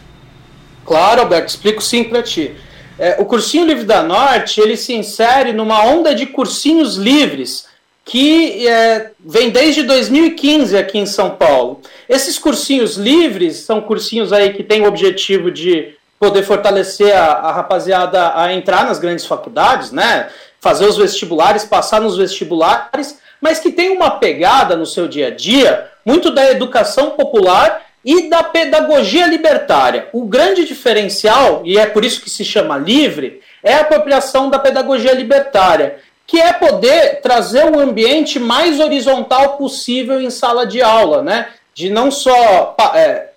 Claro, 0.84 1.22
Alberto, 1.22 1.48
explico 1.48 1.82
sim 1.82 2.04
para 2.04 2.22
ti. 2.22 2.54
É, 2.98 3.16
o 3.18 3.24
Cursinho 3.24 3.66
Livre 3.66 3.84
da 3.84 4.02
Norte 4.02 4.60
ele 4.60 4.76
se 4.76 4.92
insere 4.92 5.52
numa 5.52 5.84
onda 5.84 6.14
de 6.14 6.26
cursinhos 6.26 6.96
livres 6.96 7.64
que 8.04 8.66
é, 8.66 9.12
vem 9.24 9.50
desde 9.50 9.82
2015 9.84 10.76
aqui 10.76 10.98
em 10.98 11.06
São 11.06 11.30
Paulo. 11.30 11.80
Esses 12.08 12.38
cursinhos 12.38 12.96
livres 12.96 13.58
são 13.58 13.80
cursinhos 13.80 14.32
aí 14.32 14.52
que 14.52 14.64
têm 14.64 14.82
o 14.82 14.88
objetivo 14.88 15.50
de 15.50 15.94
poder 16.18 16.42
fortalecer 16.42 17.14
a, 17.14 17.26
a 17.26 17.52
rapaziada 17.52 18.36
a 18.38 18.52
entrar 18.52 18.84
nas 18.84 18.98
grandes 18.98 19.24
faculdades, 19.24 19.92
né? 19.92 20.28
Fazer 20.60 20.86
os 20.86 20.96
vestibulares, 20.96 21.64
passar 21.64 22.00
nos 22.00 22.16
vestibulares, 22.16 23.18
mas 23.40 23.58
que 23.58 23.72
tem 23.72 23.90
uma 23.90 24.10
pegada 24.10 24.76
no 24.76 24.86
seu 24.86 25.08
dia 25.08 25.28
a 25.28 25.30
dia 25.30 25.90
muito 26.04 26.30
da 26.30 26.50
educação 26.50 27.10
popular 27.10 27.82
e 28.04 28.28
da 28.28 28.42
pedagogia 28.42 29.26
libertária. 29.26 30.08
O 30.12 30.24
grande 30.24 30.64
diferencial, 30.64 31.62
e 31.64 31.78
é 31.78 31.86
por 31.86 32.04
isso 32.04 32.20
que 32.20 32.30
se 32.30 32.44
chama 32.44 32.78
livre, 32.78 33.40
é 33.62 33.74
a 33.74 33.80
apropriação 33.80 34.48
da 34.48 34.58
pedagogia 34.58 35.12
libertária, 35.12 35.98
que 36.26 36.40
é 36.40 36.52
poder 36.52 37.20
trazer 37.20 37.64
um 37.64 37.78
ambiente 37.78 38.38
mais 38.38 38.78
horizontal 38.78 39.56
possível 39.56 40.20
em 40.20 40.30
sala 40.30 40.66
de 40.66 40.80
aula, 40.80 41.22
né? 41.22 41.48
De 41.74 41.90
não 41.90 42.10
só 42.10 42.76
é, 42.94 43.30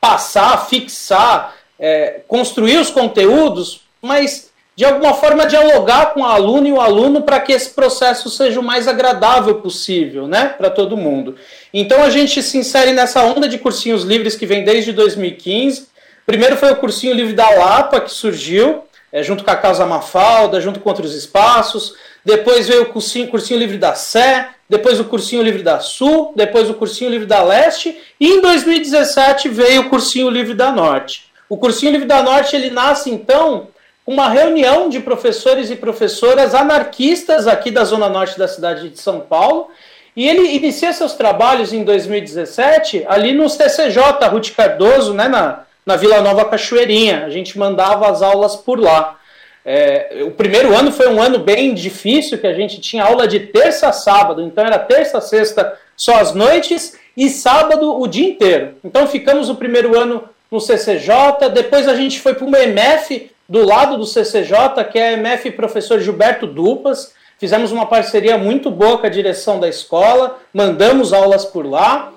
passar, 0.00 0.66
fixar, 0.68 1.54
é, 1.78 2.20
construir 2.26 2.78
os 2.78 2.90
conteúdos, 2.90 3.82
mas 4.02 4.49
de 4.80 4.86
alguma 4.86 5.12
forma 5.12 5.44
dialogar 5.44 6.14
com 6.14 6.22
o 6.22 6.24
aluno 6.24 6.66
e 6.66 6.72
o 6.72 6.80
aluno 6.80 7.20
para 7.20 7.38
que 7.38 7.52
esse 7.52 7.68
processo 7.68 8.30
seja 8.30 8.58
o 8.58 8.62
mais 8.62 8.88
agradável 8.88 9.56
possível, 9.56 10.26
né, 10.26 10.54
para 10.56 10.70
todo 10.70 10.96
mundo. 10.96 11.36
Então 11.70 12.02
a 12.02 12.08
gente 12.08 12.42
se 12.42 12.56
insere 12.56 12.94
nessa 12.94 13.22
onda 13.22 13.46
de 13.46 13.58
cursinhos 13.58 14.04
livres 14.04 14.36
que 14.36 14.46
vem 14.46 14.64
desde 14.64 14.90
2015. 14.90 15.86
Primeiro 16.24 16.56
foi 16.56 16.72
o 16.72 16.76
cursinho 16.76 17.12
livre 17.12 17.34
da 17.34 17.50
Lapa 17.50 18.00
que 18.00 18.10
surgiu, 18.10 18.84
é, 19.12 19.22
junto 19.22 19.44
com 19.44 19.50
a 19.50 19.56
Casa 19.56 19.84
Mafalda, 19.84 20.62
junto 20.62 20.80
com 20.80 20.88
outros 20.88 21.14
espaços. 21.14 21.94
Depois 22.24 22.66
veio 22.66 22.84
o 22.84 22.86
cursinho, 22.86 23.28
cursinho 23.28 23.60
livre 23.60 23.76
da 23.76 23.92
Sé, 23.92 24.48
depois 24.66 24.98
o 24.98 25.04
cursinho 25.04 25.42
livre 25.42 25.62
da 25.62 25.80
Sul, 25.80 26.32
depois 26.34 26.70
o 26.70 26.74
cursinho 26.74 27.10
livre 27.10 27.26
da 27.26 27.42
Leste, 27.42 27.98
e 28.18 28.28
em 28.28 28.40
2017 28.40 29.46
veio 29.50 29.82
o 29.82 29.90
cursinho 29.90 30.30
livre 30.30 30.54
da 30.54 30.72
Norte. 30.72 31.30
O 31.50 31.58
cursinho 31.58 31.92
livre 31.92 32.08
da 32.08 32.22
Norte 32.22 32.56
ele 32.56 32.70
nasce 32.70 33.10
então 33.10 33.68
uma 34.06 34.28
reunião 34.28 34.88
de 34.88 35.00
professores 35.00 35.70
e 35.70 35.76
professoras 35.76 36.54
anarquistas 36.54 37.46
aqui 37.46 37.70
da 37.70 37.84
zona 37.84 38.08
norte 38.08 38.38
da 38.38 38.48
cidade 38.48 38.88
de 38.88 39.00
São 39.00 39.20
Paulo, 39.20 39.68
e 40.16 40.28
ele 40.28 40.54
inicia 40.56 40.92
seus 40.92 41.12
trabalhos 41.12 41.72
em 41.72 41.84
2017 41.84 43.04
ali 43.08 43.32
no 43.32 43.48
CCJ 43.48 44.02
Ruth 44.30 44.50
Cardoso, 44.50 45.14
né, 45.14 45.28
na, 45.28 45.64
na 45.86 45.96
Vila 45.96 46.20
Nova 46.20 46.44
Cachoeirinha. 46.44 47.24
A 47.24 47.30
gente 47.30 47.58
mandava 47.58 48.10
as 48.10 48.20
aulas 48.20 48.56
por 48.56 48.78
lá. 48.80 49.18
É, 49.64 50.22
o 50.26 50.30
primeiro 50.30 50.76
ano 50.76 50.90
foi 50.90 51.08
um 51.08 51.22
ano 51.22 51.38
bem 51.38 51.74
difícil, 51.74 52.38
que 52.38 52.46
a 52.46 52.54
gente 52.54 52.80
tinha 52.80 53.04
aula 53.04 53.28
de 53.28 53.40
terça 53.40 53.88
a 53.88 53.92
sábado, 53.92 54.42
então 54.42 54.64
era 54.64 54.78
terça 54.78 55.20
sexta 55.20 55.78
só 55.96 56.14
as 56.14 56.34
noites 56.34 56.98
e 57.16 57.28
sábado 57.28 58.00
o 58.00 58.06
dia 58.06 58.26
inteiro. 58.26 58.74
Então 58.82 59.06
ficamos 59.06 59.48
o 59.48 59.54
primeiro 59.54 59.98
ano 59.98 60.24
no 60.50 60.60
CCJ, 60.60 61.50
depois 61.52 61.86
a 61.86 61.94
gente 61.94 62.20
foi 62.20 62.34
para 62.34 62.46
uma 62.46 62.58
MF 62.58 63.30
do 63.50 63.66
lado 63.66 63.96
do 63.96 64.06
CCJ, 64.06 64.84
que 64.92 64.96
é 64.96 65.08
a 65.08 65.12
MF 65.14 65.50
Professor 65.50 65.98
Gilberto 65.98 66.46
Dupas. 66.46 67.12
Fizemos 67.36 67.72
uma 67.72 67.84
parceria 67.84 68.38
muito 68.38 68.70
boa 68.70 68.98
com 68.98 69.06
a 69.06 69.10
direção 69.10 69.58
da 69.58 69.68
escola, 69.68 70.38
mandamos 70.54 71.12
aulas 71.12 71.44
por 71.44 71.66
lá. 71.66 72.12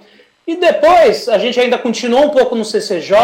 E 0.46 0.56
depois 0.56 1.28
a 1.28 1.40
gente 1.40 1.60
ainda 1.60 1.76
continuou 1.80 2.26
um 2.26 2.30
pouco 2.30 2.56
no 2.56 2.64
CCJ, 2.64 3.16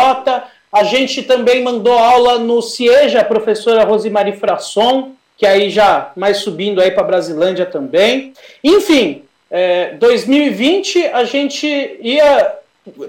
a 0.72 0.84
gente 0.84 1.22
também 1.22 1.64
mandou 1.64 1.94
aula 1.94 2.40
no 2.40 2.64
CIEJA, 2.64 3.22
a 3.22 3.26
professora 3.26 3.84
Rosemary 3.84 4.38
Frasson, 4.38 5.12
que 5.38 5.46
aí 5.46 5.70
já 5.70 6.12
mais 6.16 6.38
subindo 6.38 6.82
aí 6.82 6.90
para 6.90 7.04
Brasilândia 7.04 7.68
também. 7.68 8.34
Enfim, 8.64 9.22
é, 9.52 9.94
2020 10.00 11.06
a 11.08 11.24
gente 11.26 11.68
ia 12.02 12.56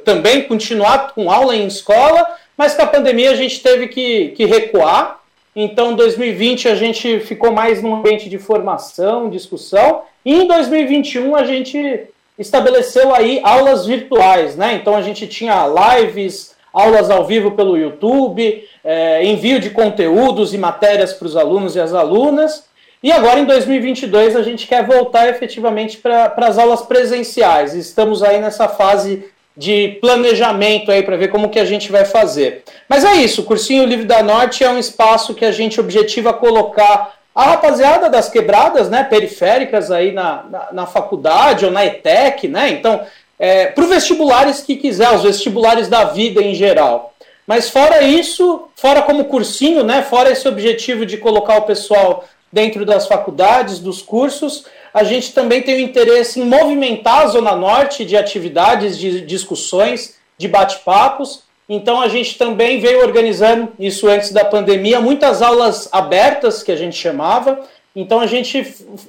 também 0.05 0.43
continuar 0.43 1.15
com 1.15 1.31
aula 1.31 1.57
em 1.57 1.67
escola, 1.67 2.37
mas 2.61 2.75
com 2.75 2.83
a 2.83 2.87
pandemia 2.87 3.31
a 3.31 3.35
gente 3.35 3.63
teve 3.63 3.89
que, 3.89 4.33
que 4.37 4.45
recuar. 4.45 5.21
Então, 5.57 5.95
2020 5.95 6.69
a 6.69 6.75
gente 6.75 7.19
ficou 7.21 7.53
mais 7.53 7.83
num 7.83 7.95
ambiente 7.95 8.29
de 8.29 8.37
formação, 8.37 9.31
discussão, 9.31 10.03
e 10.23 10.43
em 10.43 10.47
2021 10.47 11.35
a 11.35 11.45
gente 11.45 12.03
estabeleceu 12.39 13.15
aí 13.15 13.41
aulas 13.43 13.87
virtuais, 13.87 14.57
né? 14.57 14.75
Então 14.75 14.95
a 14.95 15.01
gente 15.01 15.27
tinha 15.27 15.67
lives, 15.67 16.55
aulas 16.71 17.09
ao 17.09 17.25
vivo 17.25 17.53
pelo 17.53 17.79
YouTube, 17.79 18.63
é, 18.85 19.25
envio 19.25 19.59
de 19.59 19.71
conteúdos 19.71 20.53
e 20.53 20.59
matérias 20.59 21.15
para 21.15 21.29
os 21.29 21.39
alunos 21.39 21.77
e 21.77 21.81
as 21.81 21.95
alunas. 21.95 22.67
E 23.03 23.11
agora, 23.11 23.41
em 23.41 23.47
2022, 23.47 24.37
a 24.37 24.43
gente 24.43 24.67
quer 24.67 24.85
voltar 24.85 25.31
efetivamente 25.31 25.97
para 25.97 26.35
as 26.37 26.59
aulas 26.59 26.83
presenciais. 26.83 27.73
Estamos 27.73 28.23
aí 28.23 28.39
nessa 28.39 28.69
fase 28.69 29.25
de 29.57 29.99
planejamento 30.01 30.91
aí 30.91 31.03
para 31.03 31.17
ver 31.17 31.29
como 31.29 31.49
que 31.49 31.59
a 31.59 31.65
gente 31.65 31.91
vai 31.91 32.05
fazer. 32.05 32.63
Mas 32.89 33.05
é 33.05 33.15
isso, 33.15 33.43
o 33.43 33.45
Cursinho 33.45 33.85
Livre 33.85 34.07
da 34.07 34.23
Norte 34.23 34.65
é 34.65 34.71
um 34.71 34.79
espaço 34.79 35.35
que 35.35 35.45
a 35.45 35.53
gente 35.53 35.81
objetiva 35.81 36.33
colocar 36.33 37.15
a 37.35 37.45
rapaziada 37.45 38.09
das 38.09 38.29
quebradas, 38.29 38.89
né, 38.91 39.05
periféricas 39.05 39.91
aí 39.91 40.13
na, 40.13 40.45
na, 40.51 40.69
na 40.73 40.87
faculdade 40.87 41.65
ou 41.65 41.71
na 41.71 41.85
ETEC, 41.85 42.49
né, 42.49 42.71
então 42.71 43.01
é, 43.39 43.67
para 43.67 43.85
os 43.85 43.91
vestibulares 43.91 44.61
que 44.61 44.77
quiser, 44.77 45.11
os 45.15 45.23
vestibulares 45.23 45.89
da 45.89 46.05
vida 46.05 46.43
em 46.43 46.55
geral. 46.55 47.15
Mas 47.47 47.71
fora 47.71 48.03
isso, 48.03 48.69
fora 48.77 49.03
como 49.03 49.25
cursinho, 49.25 49.83
né, 49.83 50.03
fora 50.03 50.31
esse 50.31 50.47
objetivo 50.47 51.07
de 51.07 51.17
colocar 51.17 51.57
o 51.57 51.63
pessoal 51.63 52.25
dentro 52.53 52.85
das 52.85 53.07
faculdades, 53.07 53.79
dos 53.79 54.03
cursos, 54.03 54.67
a 54.93 55.05
gente 55.05 55.33
também 55.33 55.63
tem 55.63 55.77
o 55.77 55.81
interesse 55.81 56.41
em 56.41 56.45
movimentar 56.45 57.23
a 57.23 57.27
Zona 57.27 57.55
Norte 57.55 58.05
de 58.05 58.17
atividades, 58.17 58.99
de 58.99 59.21
discussões, 59.21 60.17
de 60.37 60.49
bate-papos. 60.49 61.45
Então 61.69 62.01
a 62.01 62.09
gente 62.09 62.37
também 62.37 62.81
veio 62.81 63.01
organizando 63.01 63.73
isso 63.79 64.09
antes 64.09 64.33
da 64.33 64.45
pandemia, 64.45 65.01
muitas 65.01 65.41
aulas 65.41 65.89
abertas 65.93 66.63
que 66.63 66.73
a 66.73 66.77
gente 66.77 66.97
chamava. 66.97 67.61
Então 67.95 68.21
a 68.21 68.27
gente 68.27 68.63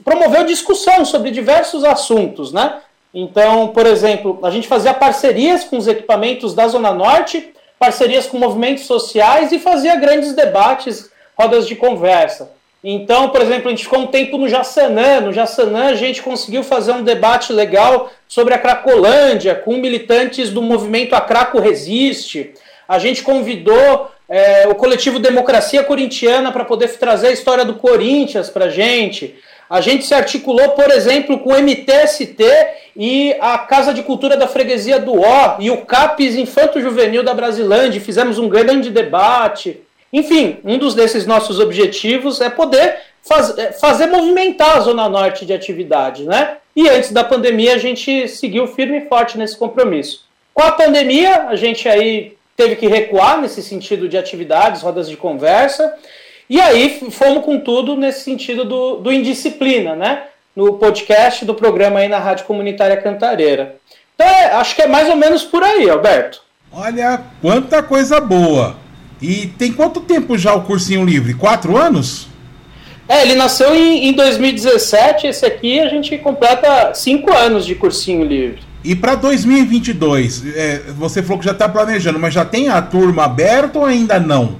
promoveu 0.03 0.43
discussão 0.43 1.03
sobre 1.03 1.31
diversos 1.31 1.83
assuntos, 1.83 2.51
né? 2.53 2.81
Então, 3.13 3.69
por 3.69 3.85
exemplo, 3.85 4.39
a 4.43 4.49
gente 4.49 4.67
fazia 4.67 4.93
parcerias 4.93 5.63
com 5.63 5.77
os 5.77 5.87
equipamentos 5.87 6.53
da 6.53 6.67
Zona 6.67 6.93
Norte, 6.93 7.53
parcerias 7.77 8.27
com 8.27 8.37
movimentos 8.37 8.85
sociais 8.85 9.51
e 9.51 9.59
fazia 9.59 9.95
grandes 9.95 10.33
debates, 10.33 11.09
rodas 11.37 11.67
de 11.67 11.75
conversa. 11.75 12.51
Então, 12.83 13.29
por 13.29 13.41
exemplo, 13.41 13.67
a 13.67 13.69
gente 13.71 13.83
ficou 13.83 13.99
um 13.99 14.07
tempo 14.07 14.37
no 14.37 14.49
Jaçanã. 14.49 15.21
No 15.21 15.31
Jaçanã, 15.31 15.85
a 15.85 15.95
gente 15.95 16.21
conseguiu 16.21 16.63
fazer 16.63 16.91
um 16.93 17.03
debate 17.03 17.53
legal 17.53 18.11
sobre 18.27 18.53
a 18.53 18.57
Cracolândia, 18.57 19.53
com 19.53 19.77
militantes 19.77 20.49
do 20.49 20.61
movimento 20.61 21.13
A 21.13 21.21
Craco 21.21 21.59
Resiste. 21.59 22.51
A 22.87 22.97
gente 22.97 23.21
convidou 23.21 24.09
é, 24.27 24.67
o 24.67 24.73
coletivo 24.73 25.19
Democracia 25.19 25.83
Corintiana 25.83 26.51
para 26.51 26.65
poder 26.65 26.87
trazer 26.97 27.27
a 27.27 27.31
história 27.31 27.63
do 27.63 27.75
Corinthians 27.75 28.49
para 28.49 28.65
a 28.65 28.69
gente. 28.69 29.35
A 29.69 29.79
gente 29.79 30.05
se 30.05 30.13
articulou, 30.13 30.69
por 30.69 30.89
exemplo, 30.89 31.39
com 31.39 31.51
o 31.51 31.61
MTST 31.61 32.43
e 32.97 33.35
a 33.39 33.59
Casa 33.59 33.93
de 33.93 34.03
Cultura 34.03 34.35
da 34.35 34.47
Freguesia 34.47 34.99
do 34.99 35.21
Ó 35.21 35.57
e 35.59 35.69
o 35.69 35.85
CAPES 35.85 36.35
Infanto 36.35 36.81
Juvenil 36.81 37.23
da 37.23 37.33
Brasilândia. 37.33 38.01
Fizemos 38.01 38.39
um 38.39 38.49
grande 38.49 38.89
debate. 38.89 39.81
Enfim, 40.11 40.57
um 40.63 40.77
dos 40.77 40.93
desses 40.93 41.25
nossos 41.25 41.59
objetivos 41.59 42.41
é 42.41 42.49
poder 42.49 42.97
faz, 43.21 43.57
é, 43.57 43.71
fazer 43.71 44.07
movimentar 44.07 44.77
a 44.77 44.81
Zona 44.81 45.07
Norte 45.07 45.45
de 45.45 45.53
atividade, 45.53 46.25
né? 46.25 46.57
E 46.75 46.87
antes 46.89 47.11
da 47.11 47.23
pandemia 47.23 47.75
a 47.75 47.77
gente 47.77 48.27
seguiu 48.27 48.67
firme 48.67 48.97
e 48.99 49.07
forte 49.07 49.37
nesse 49.37 49.57
compromisso. 49.57 50.25
Com 50.53 50.63
a 50.63 50.71
pandemia, 50.71 51.47
a 51.47 51.55
gente 51.55 51.87
aí 51.87 52.35
teve 52.57 52.75
que 52.75 52.87
recuar 52.87 53.41
nesse 53.41 53.63
sentido 53.63 54.07
de 54.07 54.17
atividades, 54.17 54.81
rodas 54.81 55.09
de 55.09 55.17
conversa, 55.17 55.95
e 56.49 56.59
aí 56.59 57.09
fomos 57.09 57.45
com 57.45 57.59
tudo 57.59 57.95
nesse 57.95 58.21
sentido 58.21 58.65
do, 58.65 58.97
do 58.97 59.11
Indisciplina, 59.11 59.95
né? 59.95 60.23
No 60.53 60.73
podcast 60.73 61.45
do 61.45 61.55
programa 61.55 61.99
aí 61.99 62.09
na 62.09 62.19
Rádio 62.19 62.45
Comunitária 62.45 62.97
Cantareira. 62.97 63.77
Então, 64.15 64.27
é, 64.27 64.51
acho 64.51 64.75
que 64.75 64.81
é 64.81 64.87
mais 64.87 65.09
ou 65.09 65.15
menos 65.15 65.43
por 65.43 65.63
aí, 65.63 65.89
Alberto. 65.89 66.43
Olha, 66.73 67.21
quanta 67.41 67.81
coisa 67.81 68.19
boa! 68.19 68.75
E 69.21 69.47
tem 69.57 69.71
quanto 69.71 70.01
tempo 70.01 70.37
já 70.37 70.53
o 70.53 70.63
cursinho 70.63 71.05
livre? 71.05 71.33
Quatro 71.33 71.77
anos? 71.77 72.27
É, 73.07 73.21
ele 73.21 73.35
nasceu 73.35 73.75
em, 73.75 74.07
em 74.07 74.13
2017. 74.13 75.27
Esse 75.27 75.45
aqui 75.45 75.79
a 75.79 75.87
gente 75.87 76.17
completa 76.17 76.93
cinco 76.93 77.31
anos 77.31 77.65
de 77.65 77.75
cursinho 77.75 78.23
livre. 78.25 78.61
E 78.83 78.95
para 78.95 79.13
2022, 79.13 80.43
é, 80.55 80.79
você 80.97 81.21
falou 81.21 81.37
que 81.37 81.45
já 81.45 81.51
está 81.51 81.69
planejando, 81.69 82.17
mas 82.17 82.33
já 82.33 82.43
tem 82.43 82.69
a 82.69 82.81
turma 82.81 83.25
aberta 83.25 83.77
ou 83.77 83.85
ainda 83.85 84.19
não? 84.19 84.55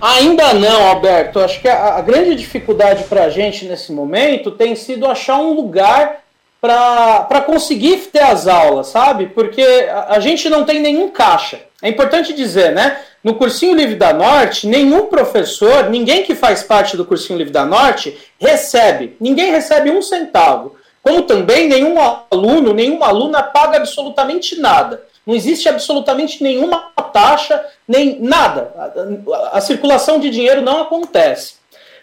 Ainda 0.00 0.54
não, 0.54 0.86
Alberto. 0.88 1.40
Acho 1.40 1.60
que 1.60 1.68
a, 1.68 1.96
a 1.96 2.00
grande 2.00 2.34
dificuldade 2.34 3.04
para 3.04 3.24
a 3.24 3.30
gente 3.30 3.66
nesse 3.66 3.92
momento 3.92 4.50
tem 4.50 4.74
sido 4.74 5.06
achar 5.06 5.38
um 5.38 5.52
lugar 5.52 6.20
para 6.60 7.42
conseguir 7.44 7.96
ter 8.10 8.22
as 8.22 8.46
aulas, 8.46 8.86
sabe? 8.86 9.26
Porque 9.26 9.60
a, 9.62 10.14
a 10.14 10.20
gente 10.20 10.48
não 10.48 10.64
tem 10.64 10.80
nenhum 10.80 11.10
caixa. 11.10 11.60
É 11.82 11.88
importante 11.88 12.32
dizer, 12.32 12.72
né? 12.72 12.96
No 13.24 13.36
Cursinho 13.36 13.74
Livre 13.74 13.94
da 13.94 14.12
Norte, 14.12 14.66
nenhum 14.66 15.06
professor, 15.06 15.88
ninguém 15.88 16.24
que 16.24 16.34
faz 16.34 16.62
parte 16.62 16.94
do 16.94 17.06
Cursinho 17.06 17.38
Livre 17.38 17.54
da 17.54 17.64
Norte 17.64 18.14
recebe. 18.38 19.16
Ninguém 19.18 19.50
recebe 19.50 19.90
um 19.90 20.02
centavo. 20.02 20.76
Como 21.02 21.22
também 21.22 21.66
nenhum 21.66 21.96
aluno, 21.98 22.74
nenhuma 22.74 23.06
aluna 23.06 23.42
paga 23.42 23.78
absolutamente 23.78 24.60
nada. 24.60 25.02
Não 25.26 25.34
existe 25.34 25.66
absolutamente 25.70 26.42
nenhuma 26.42 26.92
taxa, 27.14 27.64
nem 27.88 28.20
nada. 28.20 28.72
A, 28.76 29.56
a, 29.58 29.60
circulação 29.62 30.20
de 30.20 30.28
dinheiro 30.28 30.60
não 30.60 30.82
acontece. 30.82 31.54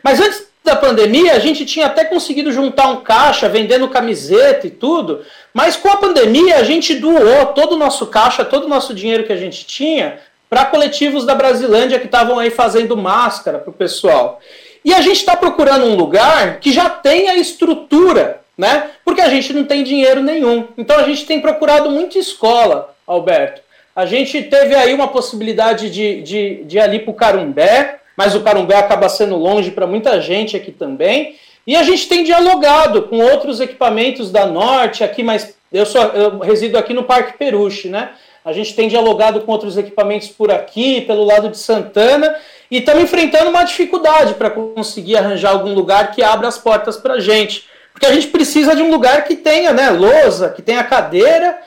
Mas 0.04 0.20
antes 0.20 0.48
da 0.64 0.76
pandemia, 0.76 1.34
a 1.34 1.40
gente 1.40 1.66
tinha 1.66 1.86
até 1.86 2.04
conseguido 2.04 2.52
juntar 2.52 2.88
um 2.88 2.98
caixa 2.98 3.48
vendendo 3.48 3.90
camiseta 3.90 4.66
e 4.66 4.72
tudo, 4.72 5.24
mas 5.54 5.76
com 5.76 5.90
a 5.90 5.98
pandemia 5.98 6.58
a 6.58 6.64
gente 6.64 6.96
doou 6.96 7.48
todo 7.48 7.74
o 7.74 7.78
nosso 7.78 8.08
caixa, 8.08 8.46
todo 8.46 8.66
o 8.66 8.70
nosso 8.70 8.94
dinheiro 8.94 9.24
que 9.24 9.34
a 9.34 9.38
gente 9.38 9.66
tinha 9.66 10.20
para 10.52 10.66
coletivos 10.66 11.26
da 11.26 11.34
Brasilândia 11.34 11.98
que 11.98 12.08
estavam 12.08 12.38
aí 12.38 12.50
fazendo 12.50 12.98
máscara 12.98 13.58
para 13.58 13.70
o 13.70 13.74
pessoal. 13.74 14.42
E 14.84 14.94
a 14.94 15.00
gente 15.00 15.16
está 15.16 15.34
procurando 15.38 15.86
um 15.86 15.96
lugar 15.96 16.60
que 16.60 16.74
já 16.74 16.90
tenha 16.90 17.38
estrutura, 17.38 18.42
né? 18.58 18.90
Porque 19.06 19.22
a 19.22 19.30
gente 19.30 19.54
não 19.54 19.64
tem 19.64 19.82
dinheiro 19.82 20.22
nenhum. 20.22 20.68
Então 20.78 20.98
a 20.98 21.04
gente 21.04 21.26
tem 21.26 21.40
procurado 21.40 21.90
muita 21.90 22.20
escola, 22.20 22.94
Alberto. 23.08 23.62
A 23.96 24.06
gente 24.06 24.44
teve 24.44 24.76
aí 24.76 24.94
uma 24.94 25.08
possibilidade 25.08 25.90
de, 25.90 26.22
de, 26.22 26.64
de 26.66 26.78
ir 26.78 26.82
ali 26.82 27.00
para 27.00 27.12
o 27.12 27.16
Carumbé, 27.16 28.00
mas 28.18 28.36
o 28.36 28.42
Carumbé 28.42 28.76
acaba 28.76 29.08
sendo 29.08 29.38
longe 29.38 29.72
para 29.72 29.88
muita 29.88 30.20
gente 30.20 30.58
aqui 30.58 30.74
também. 30.74 31.38
E 31.66 31.78
a 31.78 31.84
gente 31.84 32.10
tem 32.10 32.26
dialogado 32.26 33.04
com 33.04 33.20
outros 33.20 33.62
equipamentos 33.62 34.30
da 34.30 34.46
Norte, 34.46 35.02
aqui 35.02 35.24
mais. 35.24 35.56
Eu, 35.72 35.86
sou, 35.86 36.02
eu 36.02 36.40
resido 36.40 36.78
aqui 36.78 36.94
no 36.94 37.04
Parque 37.04 37.38
Peruche, 37.38 37.88
né? 37.88 38.10
A 38.44 38.52
gente 38.54 38.76
tem 38.76 38.88
dialogado 38.88 39.42
com 39.42 39.52
outros 39.52 39.78
equipamentos 39.78 40.30
por 40.30 40.52
aqui, 40.52 41.02
pelo 41.02 41.24
lado 41.24 41.50
de 41.50 41.58
Santana, 41.58 42.36
E 42.70 42.78
estamos 42.78 43.04
enfrentando 43.04 43.50
uma 43.50 43.64
dificuldade 43.64 44.34
para 44.36 44.50
conseguir 44.50 45.18
arranjar 45.18 45.52
algum 45.52 45.74
lugar 45.74 46.12
que 46.12 46.24
abra 46.24 46.48
as 46.48 46.58
portas 46.58 46.98
para 46.98 47.16
a 47.16 47.20
gente. 47.20 47.66
Porque 47.92 48.06
a 48.06 48.14
gente 48.14 48.28
precisa 48.28 48.76
de 48.76 48.82
um 48.82 48.90
lugar 48.90 49.26
que 49.26 49.36
tenha 49.36 49.74
né, 49.74 49.90
lousa, 49.90 50.50
que 50.50 50.62
tenha 50.62 50.84
cadeira, 50.84 51.60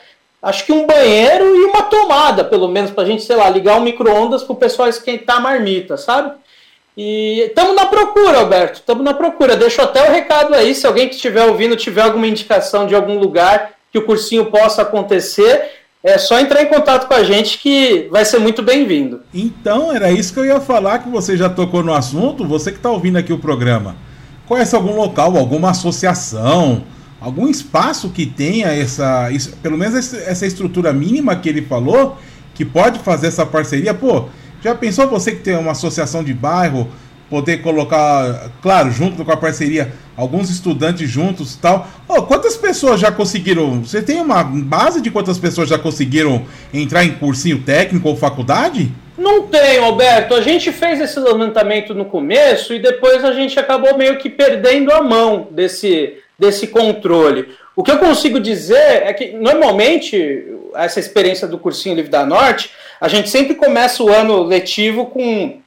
acho 0.42 0.64
que 0.64 0.72
um 0.72 0.86
banheiro 0.86 1.44
e 1.56 1.64
uma 1.64 1.82
tomada, 1.82 2.42
pelo 2.42 2.68
menos, 2.68 2.90
para 2.90 3.04
a 3.04 3.06
gente, 3.06 3.22
sei 3.22 3.36
lá, 3.36 3.48
ligar 3.48 3.76
um 3.76 3.82
micro-ondas 3.82 4.42
para 4.42 4.52
o 4.52 4.56
pessoal 4.56 4.88
esquentar 4.88 5.36
a 5.36 5.40
marmita, 5.40 5.96
sabe? 5.96 6.32
E 6.96 7.40
estamos 7.40 7.74
na 7.74 7.86
procura, 7.86 8.38
Alberto, 8.38 8.74
estamos 8.80 9.04
na 9.04 9.12
procura. 9.12 9.56
Deixo 9.56 9.82
até 9.82 10.08
o 10.08 10.12
recado 10.12 10.54
aí, 10.54 10.74
se 10.74 10.86
alguém 10.86 11.08
que 11.08 11.14
estiver 11.14 11.44
ouvindo 11.44 11.76
tiver 11.76 12.02
alguma 12.02 12.26
indicação 12.26 12.86
de 12.86 12.94
algum 12.94 13.18
lugar 13.18 13.72
que 13.90 13.98
o 13.98 14.06
cursinho 14.06 14.46
possa 14.46 14.82
acontecer, 14.82 15.70
é 16.04 16.18
só 16.18 16.38
entrar 16.38 16.62
em 16.62 16.66
contato 16.66 17.08
com 17.08 17.14
a 17.14 17.24
gente 17.24 17.56
que 17.56 18.08
vai 18.12 18.26
ser 18.26 18.38
muito 18.38 18.62
bem-vindo. 18.62 19.22
Então, 19.32 19.90
era 19.90 20.12
isso 20.12 20.34
que 20.34 20.38
eu 20.38 20.44
ia 20.44 20.60
falar, 20.60 20.98
que 20.98 21.08
você 21.08 21.34
já 21.34 21.48
tocou 21.48 21.82
no 21.82 21.94
assunto, 21.94 22.46
você 22.46 22.70
que 22.70 22.76
está 22.76 22.90
ouvindo 22.90 23.16
aqui 23.16 23.32
o 23.32 23.38
programa. 23.38 23.96
Conhece 24.46 24.76
algum 24.76 24.94
local, 24.94 25.34
alguma 25.38 25.70
associação, 25.70 26.84
algum 27.18 27.48
espaço 27.48 28.10
que 28.10 28.26
tenha 28.26 28.66
essa, 28.66 29.30
pelo 29.62 29.78
menos 29.78 30.12
essa 30.12 30.46
estrutura 30.46 30.92
mínima 30.92 31.34
que 31.36 31.48
ele 31.48 31.62
falou, 31.62 32.18
que 32.52 32.66
pode 32.66 32.98
fazer 32.98 33.28
essa 33.28 33.46
parceria? 33.46 33.94
Pô, 33.94 34.26
já 34.62 34.74
pensou 34.74 35.08
você 35.08 35.32
que 35.32 35.40
tem 35.40 35.56
uma 35.56 35.72
associação 35.72 36.22
de 36.22 36.34
bairro, 36.34 36.86
poder 37.34 37.62
colocar, 37.62 38.48
claro, 38.62 38.92
junto 38.92 39.24
com 39.24 39.32
a 39.32 39.36
parceria, 39.36 39.92
alguns 40.16 40.48
estudantes 40.50 41.10
juntos 41.10 41.54
e 41.54 41.58
tal. 41.58 41.88
Oh, 42.08 42.22
quantas 42.22 42.56
pessoas 42.56 43.00
já 43.00 43.10
conseguiram? 43.10 43.82
Você 43.82 44.00
tem 44.00 44.20
uma 44.20 44.44
base 44.44 45.00
de 45.00 45.10
quantas 45.10 45.36
pessoas 45.36 45.68
já 45.68 45.76
conseguiram 45.76 46.46
entrar 46.72 47.04
em 47.04 47.14
cursinho 47.14 47.58
técnico 47.58 48.08
ou 48.08 48.16
faculdade? 48.16 48.88
Não 49.18 49.48
tenho, 49.48 49.82
Alberto. 49.82 50.32
A 50.32 50.40
gente 50.40 50.70
fez 50.70 51.00
esse 51.00 51.18
levantamento 51.18 51.92
no 51.92 52.04
começo 52.04 52.72
e 52.72 52.78
depois 52.78 53.24
a 53.24 53.32
gente 53.32 53.58
acabou 53.58 53.98
meio 53.98 54.16
que 54.18 54.30
perdendo 54.30 54.92
a 54.92 55.02
mão 55.02 55.48
desse, 55.50 56.14
desse 56.38 56.68
controle. 56.68 57.48
O 57.74 57.82
que 57.82 57.90
eu 57.90 57.98
consigo 57.98 58.38
dizer 58.38 59.02
é 59.02 59.12
que, 59.12 59.32
normalmente, 59.32 60.44
essa 60.76 61.00
experiência 61.00 61.48
do 61.48 61.58
Cursinho 61.58 61.96
Livre 61.96 62.12
da 62.12 62.24
Norte, 62.24 62.70
a 63.00 63.08
gente 63.08 63.28
sempre 63.28 63.56
começa 63.56 64.04
o 64.04 64.08
ano 64.08 64.44
letivo 64.44 65.06
com 65.06 65.63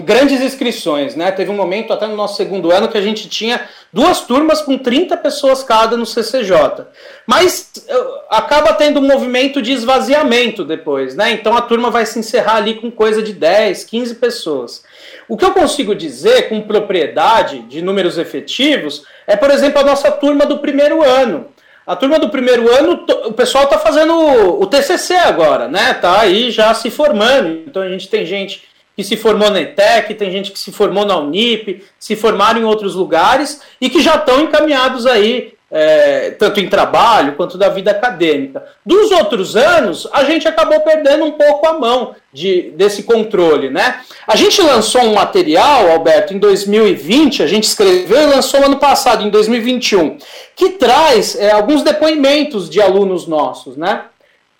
grandes 0.00 0.40
inscrições, 0.40 1.14
né? 1.14 1.30
Teve 1.30 1.50
um 1.50 1.56
momento 1.56 1.92
até 1.92 2.06
no 2.06 2.16
nosso 2.16 2.36
segundo 2.36 2.72
ano 2.72 2.88
que 2.88 2.98
a 2.98 3.02
gente 3.02 3.28
tinha 3.28 3.68
duas 3.92 4.20
turmas 4.20 4.60
com 4.60 4.76
30 4.76 5.16
pessoas 5.16 5.62
cada 5.62 5.96
no 5.96 6.04
CCJ. 6.04 6.86
Mas 7.26 7.72
uh, 7.88 8.20
acaba 8.30 8.72
tendo 8.72 9.00
um 9.00 9.06
movimento 9.06 9.62
de 9.62 9.72
esvaziamento 9.72 10.64
depois, 10.64 11.14
né? 11.14 11.30
Então 11.32 11.56
a 11.56 11.62
turma 11.62 11.90
vai 11.90 12.04
se 12.06 12.18
encerrar 12.18 12.56
ali 12.56 12.74
com 12.74 12.90
coisa 12.90 13.22
de 13.22 13.32
10, 13.32 13.84
15 13.84 14.14
pessoas. 14.16 14.84
O 15.28 15.36
que 15.36 15.44
eu 15.44 15.52
consigo 15.52 15.94
dizer 15.94 16.48
com 16.48 16.60
propriedade 16.60 17.60
de 17.62 17.82
números 17.82 18.18
efetivos 18.18 19.04
é, 19.26 19.36
por 19.36 19.50
exemplo, 19.50 19.80
a 19.80 19.84
nossa 19.84 20.10
turma 20.10 20.46
do 20.46 20.58
primeiro 20.58 21.02
ano. 21.02 21.48
A 21.86 21.94
turma 21.94 22.18
do 22.18 22.28
primeiro 22.28 22.68
ano, 22.74 23.06
o 23.26 23.32
pessoal 23.32 23.64
está 23.64 23.78
fazendo 23.78 24.12
o 24.12 24.66
TCC 24.66 25.14
agora, 25.14 25.68
né? 25.68 25.94
Tá 25.94 26.20
aí 26.20 26.50
já 26.50 26.74
se 26.74 26.90
formando. 26.90 27.62
Então 27.64 27.80
a 27.80 27.88
gente 27.88 28.08
tem 28.08 28.26
gente 28.26 28.64
que 28.96 29.04
se 29.04 29.16
formou 29.16 29.50
na 29.50 29.60
ETEC, 29.60 30.14
tem 30.14 30.30
gente 30.30 30.50
que 30.50 30.58
se 30.58 30.72
formou 30.72 31.04
na 31.04 31.18
Unip, 31.18 31.84
se 31.98 32.16
formaram 32.16 32.60
em 32.60 32.64
outros 32.64 32.94
lugares 32.94 33.60
e 33.78 33.90
que 33.90 34.00
já 34.00 34.14
estão 34.14 34.40
encaminhados 34.40 35.06
aí 35.06 35.54
é, 35.70 36.30
tanto 36.30 36.60
em 36.60 36.68
trabalho 36.68 37.34
quanto 37.34 37.58
da 37.58 37.68
vida 37.68 37.90
acadêmica. 37.90 38.64
Dos 38.84 39.10
outros 39.10 39.56
anos, 39.56 40.08
a 40.12 40.24
gente 40.24 40.46
acabou 40.46 40.80
perdendo 40.80 41.24
um 41.24 41.32
pouco 41.32 41.66
a 41.66 41.78
mão 41.78 42.14
de, 42.32 42.70
desse 42.70 43.02
controle. 43.02 43.68
Né? 43.68 44.00
A 44.26 44.36
gente 44.36 44.62
lançou 44.62 45.02
um 45.02 45.14
material, 45.14 45.90
Alberto, 45.90 46.32
em 46.32 46.38
2020, 46.38 47.42
a 47.42 47.46
gente 47.46 47.64
escreveu 47.64 48.22
e 48.22 48.26
lançou 48.26 48.64
ano 48.64 48.78
passado, 48.78 49.24
em 49.24 49.30
2021, 49.30 50.18
que 50.54 50.70
traz 50.70 51.36
é, 51.36 51.50
alguns 51.50 51.82
depoimentos 51.82 52.70
de 52.70 52.80
alunos 52.80 53.26
nossos. 53.26 53.76
Né? 53.76 54.04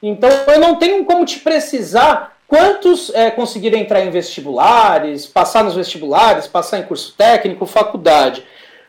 Então, 0.03 0.29
eu 0.49 0.61
não 0.61 0.75
tenho 0.75 1.05
como 1.05 1.25
te 1.25 1.38
precisar 1.38 2.36
quantos 2.49 3.11
é, 3.15 3.31
conseguiram 3.31 3.79
entrar 3.79 4.01
em 4.01 4.11
vestibulares, 4.11 5.27
passar 5.27 5.65
nos 5.65 5.75
vestibulares, 5.75 6.47
passar 6.47 6.79
em 6.79 6.85
curso 6.85 7.15
técnico, 7.17 7.67
faculdade. 7.67 8.45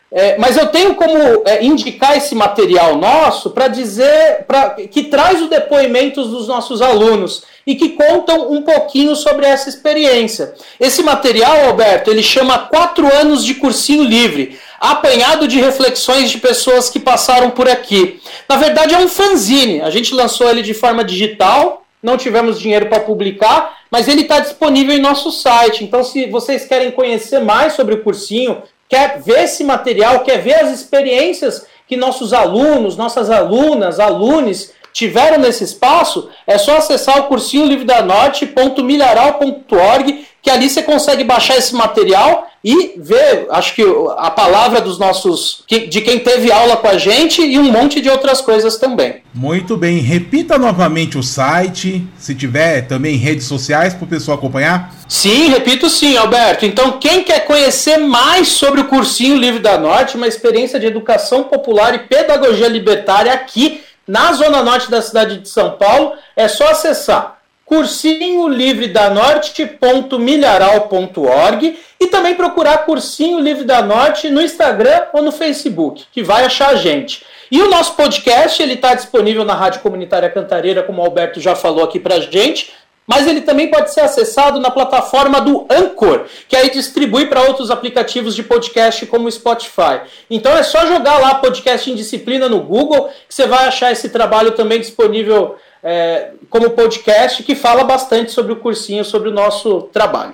É, 0.10 0.38
mas 0.38 0.56
eu 0.56 0.68
tenho 0.68 0.96
como 0.96 1.18
é, 1.46 1.64
indicar 1.66 2.16
esse 2.16 2.34
material 2.34 2.96
nosso 2.96 3.50
para 3.50 3.68
dizer 3.68 4.46
pra, 4.48 4.70
que 4.70 5.04
traz 5.04 5.42
os 5.42 5.50
depoimentos 5.50 6.30
dos 6.30 6.48
nossos 6.48 6.82
alunos 6.82 7.44
e 7.66 7.76
que 7.76 7.90
contam 7.90 8.50
um 8.50 8.62
pouquinho 8.62 9.18
sobre 9.18 9.46
essa 9.46 9.68
experiência. 9.68 10.54
Esse 10.80 11.04
material, 11.04 11.66
Alberto, 11.66 12.10
ele 12.10 12.24
chama 12.24 12.58
Quatro 12.58 13.06
Anos 13.14 13.44
de 13.44 13.56
Cursinho 13.56 14.04
Livre, 14.04 14.58
apanhado 14.80 15.46
de 15.46 15.60
reflexões 15.60 16.32
de 16.32 16.38
pessoas 16.38 16.90
que 16.90 17.02
passaram 17.02 17.50
por 17.50 17.68
aqui. 17.68 18.22
Na 18.48 18.56
verdade, 18.56 18.96
é 18.96 18.98
um 18.98 19.10
fanzine. 19.10 19.82
A 19.82 19.90
gente 19.90 20.14
lançou 20.14 20.50
ele 20.50 20.62
de 20.62 20.74
forma 20.74 21.04
digital, 21.04 21.84
não 22.02 22.18
tivemos 22.18 22.60
dinheiro 22.60 22.88
para 22.88 23.00
publicar, 23.00 23.78
mas 23.90 24.08
ele 24.08 24.22
está 24.22 24.40
disponível 24.40 24.96
em 24.96 25.02
nosso 25.02 25.32
site. 25.32 25.84
Então, 25.84 26.04
se 26.04 26.28
vocês 26.28 26.66
querem 26.66 26.92
conhecer 26.92 27.40
mais 27.40 27.74
sobre 27.74 27.96
o 27.96 28.04
cursinho, 28.04 28.62
quer 28.88 29.20
ver 29.22 29.44
esse 29.44 29.64
material, 29.64 30.20
quer 30.22 30.42
ver 30.42 30.56
as 30.56 30.72
experiências 30.72 31.66
que 31.88 31.98
nossos 31.98 32.34
alunos, 32.34 32.98
nossas 32.98 33.30
alunas, 33.30 34.00
alunos 34.00 34.72
tiveram 34.94 35.38
nesse 35.38 35.64
espaço, 35.64 36.28
é 36.46 36.58
só 36.58 36.78
acessar 36.78 37.20
o 37.20 37.28
cursinho 37.28 37.68
livre 37.68 37.86
da 37.86 38.02
norte.milharal.org, 38.02 40.26
que 40.48 40.52
ali 40.52 40.70
você 40.70 40.82
consegue 40.82 41.26
baixar 41.26 41.58
esse 41.58 41.76
material 41.76 42.48
e 42.64 42.94
ver, 42.98 43.48
acho 43.50 43.76
que 43.76 43.84
a 44.18 44.32
palavra 44.32 44.80
dos 44.80 44.98
nossos, 44.98 45.66
de 45.68 46.00
quem 46.00 46.20
teve 46.20 46.50
aula 46.50 46.78
com 46.78 46.88
a 46.88 46.98
gente 46.98 47.42
e 47.42 47.60
um 47.60 47.70
monte 47.70 48.00
de 48.00 48.10
outras 48.10 48.40
coisas 48.40 48.78
também. 48.78 49.24
Muito 49.34 49.76
bem, 49.76 50.00
repita 50.00 50.58
novamente 50.58 51.18
o 51.18 51.24
site, 51.24 52.02
se 52.18 52.34
tiver 52.34 52.88
também 52.88 53.18
redes 53.18 53.46
sociais 53.46 53.94
para 53.94 54.06
o 54.06 54.08
pessoal 54.08 54.38
acompanhar. 54.38 54.96
Sim, 55.10 55.50
repito 55.50 55.90
sim, 55.90 56.16
Alberto. 56.16 56.66
Então, 56.66 56.94
quem 56.94 57.26
quer 57.26 57.42
conhecer 57.42 57.98
mais 57.98 58.48
sobre 58.48 58.80
o 58.80 58.86
Cursinho 58.86 59.36
Livre 59.36 59.60
da 59.60 59.78
Norte, 59.78 60.16
uma 60.16 60.30
experiência 60.30 60.80
de 60.80 60.86
educação 60.86 61.44
popular 61.44 61.94
e 61.94 62.00
pedagogia 62.00 62.70
libertária 62.70 63.34
aqui 63.34 63.82
na 64.08 64.32
Zona 64.32 64.64
Norte 64.64 64.90
da 64.90 65.02
cidade 65.02 65.40
de 65.40 65.50
São 65.50 65.72
Paulo, 65.72 66.14
é 66.38 66.48
só 66.48 66.70
acessar 66.70 67.37
cursinho 67.68 68.48
livre 68.48 68.88
da 68.88 69.10
norte.milharal.org 69.10 71.78
e 72.00 72.08
também 72.08 72.34
procurar 72.34 72.86
Cursinho 72.86 73.42
Livre 73.42 73.66
da 73.66 73.82
Norte 73.82 74.30
no 74.30 74.42
Instagram 74.42 75.08
ou 75.12 75.22
no 75.22 75.34
Facebook, 75.34 76.06
que 76.10 76.24
vai 76.24 76.46
achar 76.46 76.70
a 76.70 76.76
gente. 76.76 77.26
E 77.52 77.62
o 77.62 77.70
nosso 77.70 77.96
podcast 77.96 78.64
ele 78.64 78.76
está 78.76 78.96
disponível 78.96 79.44
na 79.44 79.54
Rádio 79.54 79.82
Comunitária 79.82 80.30
Cantareira, 80.30 80.82
como 80.82 81.02
o 81.02 81.06
Alberto 81.06 81.42
já 81.42 81.56
falou 81.56 81.84
aqui 81.84 82.00
para 82.00 82.16
a 82.16 82.22
gente, 82.22 82.72
mas 83.06 83.28
ele 83.28 83.42
também 83.42 83.70
pode 83.70 83.94
ser 83.94 84.00
acessado 84.02 84.62
na 84.62 84.72
plataforma 84.72 85.42
do 85.42 85.68
Anchor, 85.70 86.24
que 86.48 86.56
aí 86.56 86.70
distribui 86.70 87.26
para 87.26 87.44
outros 87.44 87.70
aplicativos 87.70 88.34
de 88.34 88.44
podcast 88.44 89.06
como 89.08 89.28
o 89.28 89.32
Spotify. 89.32 90.00
Então 90.30 90.54
é 90.54 90.64
só 90.64 90.86
jogar 90.86 91.20
lá 91.20 91.36
podcast 91.36 91.92
em 91.92 91.96
disciplina 91.96 92.48
no 92.48 92.62
Google, 92.62 93.10
que 93.28 93.36
você 93.36 93.46
vai 93.46 93.66
achar 93.66 93.92
esse 93.92 94.08
trabalho 94.08 94.52
também 94.52 94.80
disponível 94.80 95.58
é, 95.90 96.32
como 96.50 96.72
podcast, 96.72 97.42
que 97.44 97.56
fala 97.56 97.86
bastante 97.86 98.34
sobre 98.34 98.52
o 98.52 98.58
cursinho, 98.58 99.06
sobre 99.06 99.30
o 99.30 99.32
nosso 99.32 99.84
trabalho. 99.94 100.34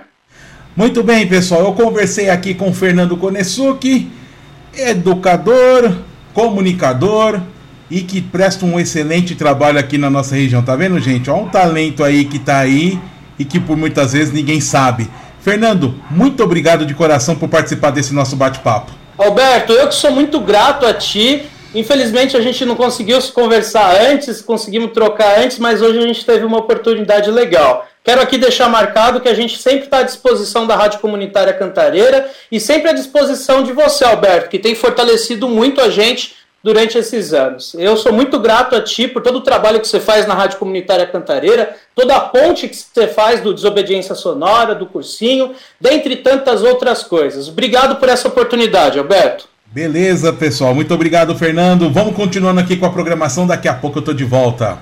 Muito 0.75 1.03
bem, 1.03 1.27
pessoal. 1.27 1.61
Eu 1.61 1.73
conversei 1.73 2.27
aqui 2.27 2.55
com 2.55 2.71
o 2.71 2.73
Fernando 2.73 3.15
Konesuki, 3.15 4.11
educador, 4.75 5.95
comunicador, 6.33 7.39
e 7.87 8.01
que 8.01 8.19
presta 8.19 8.65
um 8.65 8.79
excelente 8.79 9.35
trabalho 9.35 9.77
aqui 9.77 9.95
na 9.99 10.09
nossa 10.09 10.33
região. 10.33 10.63
Tá 10.63 10.75
vendo, 10.75 10.99
gente? 10.99 11.29
Olha 11.29 11.43
um 11.43 11.49
talento 11.49 12.03
aí 12.03 12.25
que 12.25 12.39
tá 12.39 12.57
aí 12.57 12.99
e 13.37 13.45
que 13.45 13.59
por 13.59 13.77
muitas 13.77 14.13
vezes 14.13 14.33
ninguém 14.33 14.59
sabe. 14.59 15.07
Fernando, 15.39 15.93
muito 16.09 16.43
obrigado 16.43 16.83
de 16.83 16.95
coração 16.95 17.35
por 17.35 17.47
participar 17.47 17.91
desse 17.91 18.11
nosso 18.11 18.35
bate-papo. 18.35 18.91
Alberto, 19.15 19.73
eu 19.73 19.87
que 19.87 19.93
sou 19.93 20.11
muito 20.11 20.39
grato 20.39 20.87
a 20.87 20.95
ti. 20.95 21.43
Infelizmente 21.73 22.37
a 22.37 22.41
gente 22.41 22.63
não 22.65 22.75
conseguiu 22.75 23.19
se 23.19 23.31
conversar 23.31 23.99
antes, 23.99 24.41
conseguimos 24.41 24.91
trocar 24.91 25.39
antes, 25.39 25.57
mas 25.57 25.81
hoje 25.81 25.97
a 25.97 26.01
gente 26.01 26.25
teve 26.25 26.45
uma 26.45 26.59
oportunidade 26.59 27.31
legal. 27.31 27.87
Quero 28.03 28.21
aqui 28.21 28.37
deixar 28.37 28.69
marcado 28.69 29.21
que 29.21 29.29
a 29.29 29.33
gente 29.33 29.57
sempre 29.57 29.85
está 29.85 29.99
à 29.99 30.03
disposição 30.03 30.67
da 30.67 30.75
Rádio 30.75 30.99
Comunitária 30.99 31.53
Cantareira 31.53 32.29
e 32.51 32.59
sempre 32.59 32.89
à 32.89 32.93
disposição 32.93 33.63
de 33.63 33.71
você, 33.71 34.03
Alberto, 34.03 34.49
que 34.49 34.59
tem 34.59 34.75
fortalecido 34.75 35.47
muito 35.47 35.81
a 35.81 35.89
gente 35.89 36.35
durante 36.61 36.97
esses 36.97 37.33
anos. 37.33 37.73
Eu 37.73 37.97
sou 37.97 38.13
muito 38.13 38.39
grato 38.39 38.75
a 38.75 38.81
ti 38.81 39.07
por 39.07 39.21
todo 39.21 39.37
o 39.37 39.41
trabalho 39.41 39.81
que 39.81 39.87
você 39.87 39.99
faz 39.99 40.27
na 40.27 40.33
Rádio 40.33 40.59
Comunitária 40.59 41.07
Cantareira, 41.07 41.75
toda 41.95 42.15
a 42.15 42.21
ponte 42.21 42.67
que 42.67 42.75
você 42.75 43.07
faz 43.07 43.41
do 43.41 43.53
Desobediência 43.53 44.15
Sonora, 44.15 44.75
do 44.75 44.85
Cursinho, 44.85 45.53
dentre 45.79 46.17
tantas 46.17 46.61
outras 46.61 47.03
coisas. 47.03 47.49
Obrigado 47.49 47.97
por 47.97 48.07
essa 48.07 48.27
oportunidade, 48.27 48.99
Alberto. 48.99 49.52
Beleza, 49.73 50.31
pessoal. 50.31 50.75
Muito 50.75 50.93
obrigado, 50.93 51.35
Fernando. 51.35 51.89
Vamos 51.89 52.15
continuando 52.15 52.59
aqui 52.59 52.77
com 52.77 52.85
a 52.85 52.91
programação. 52.91 53.47
Daqui 53.47 53.67
a 53.67 53.73
pouco 53.73 53.97
eu 53.97 54.03
tô 54.03 54.13
de 54.13 54.23
volta. 54.23 54.77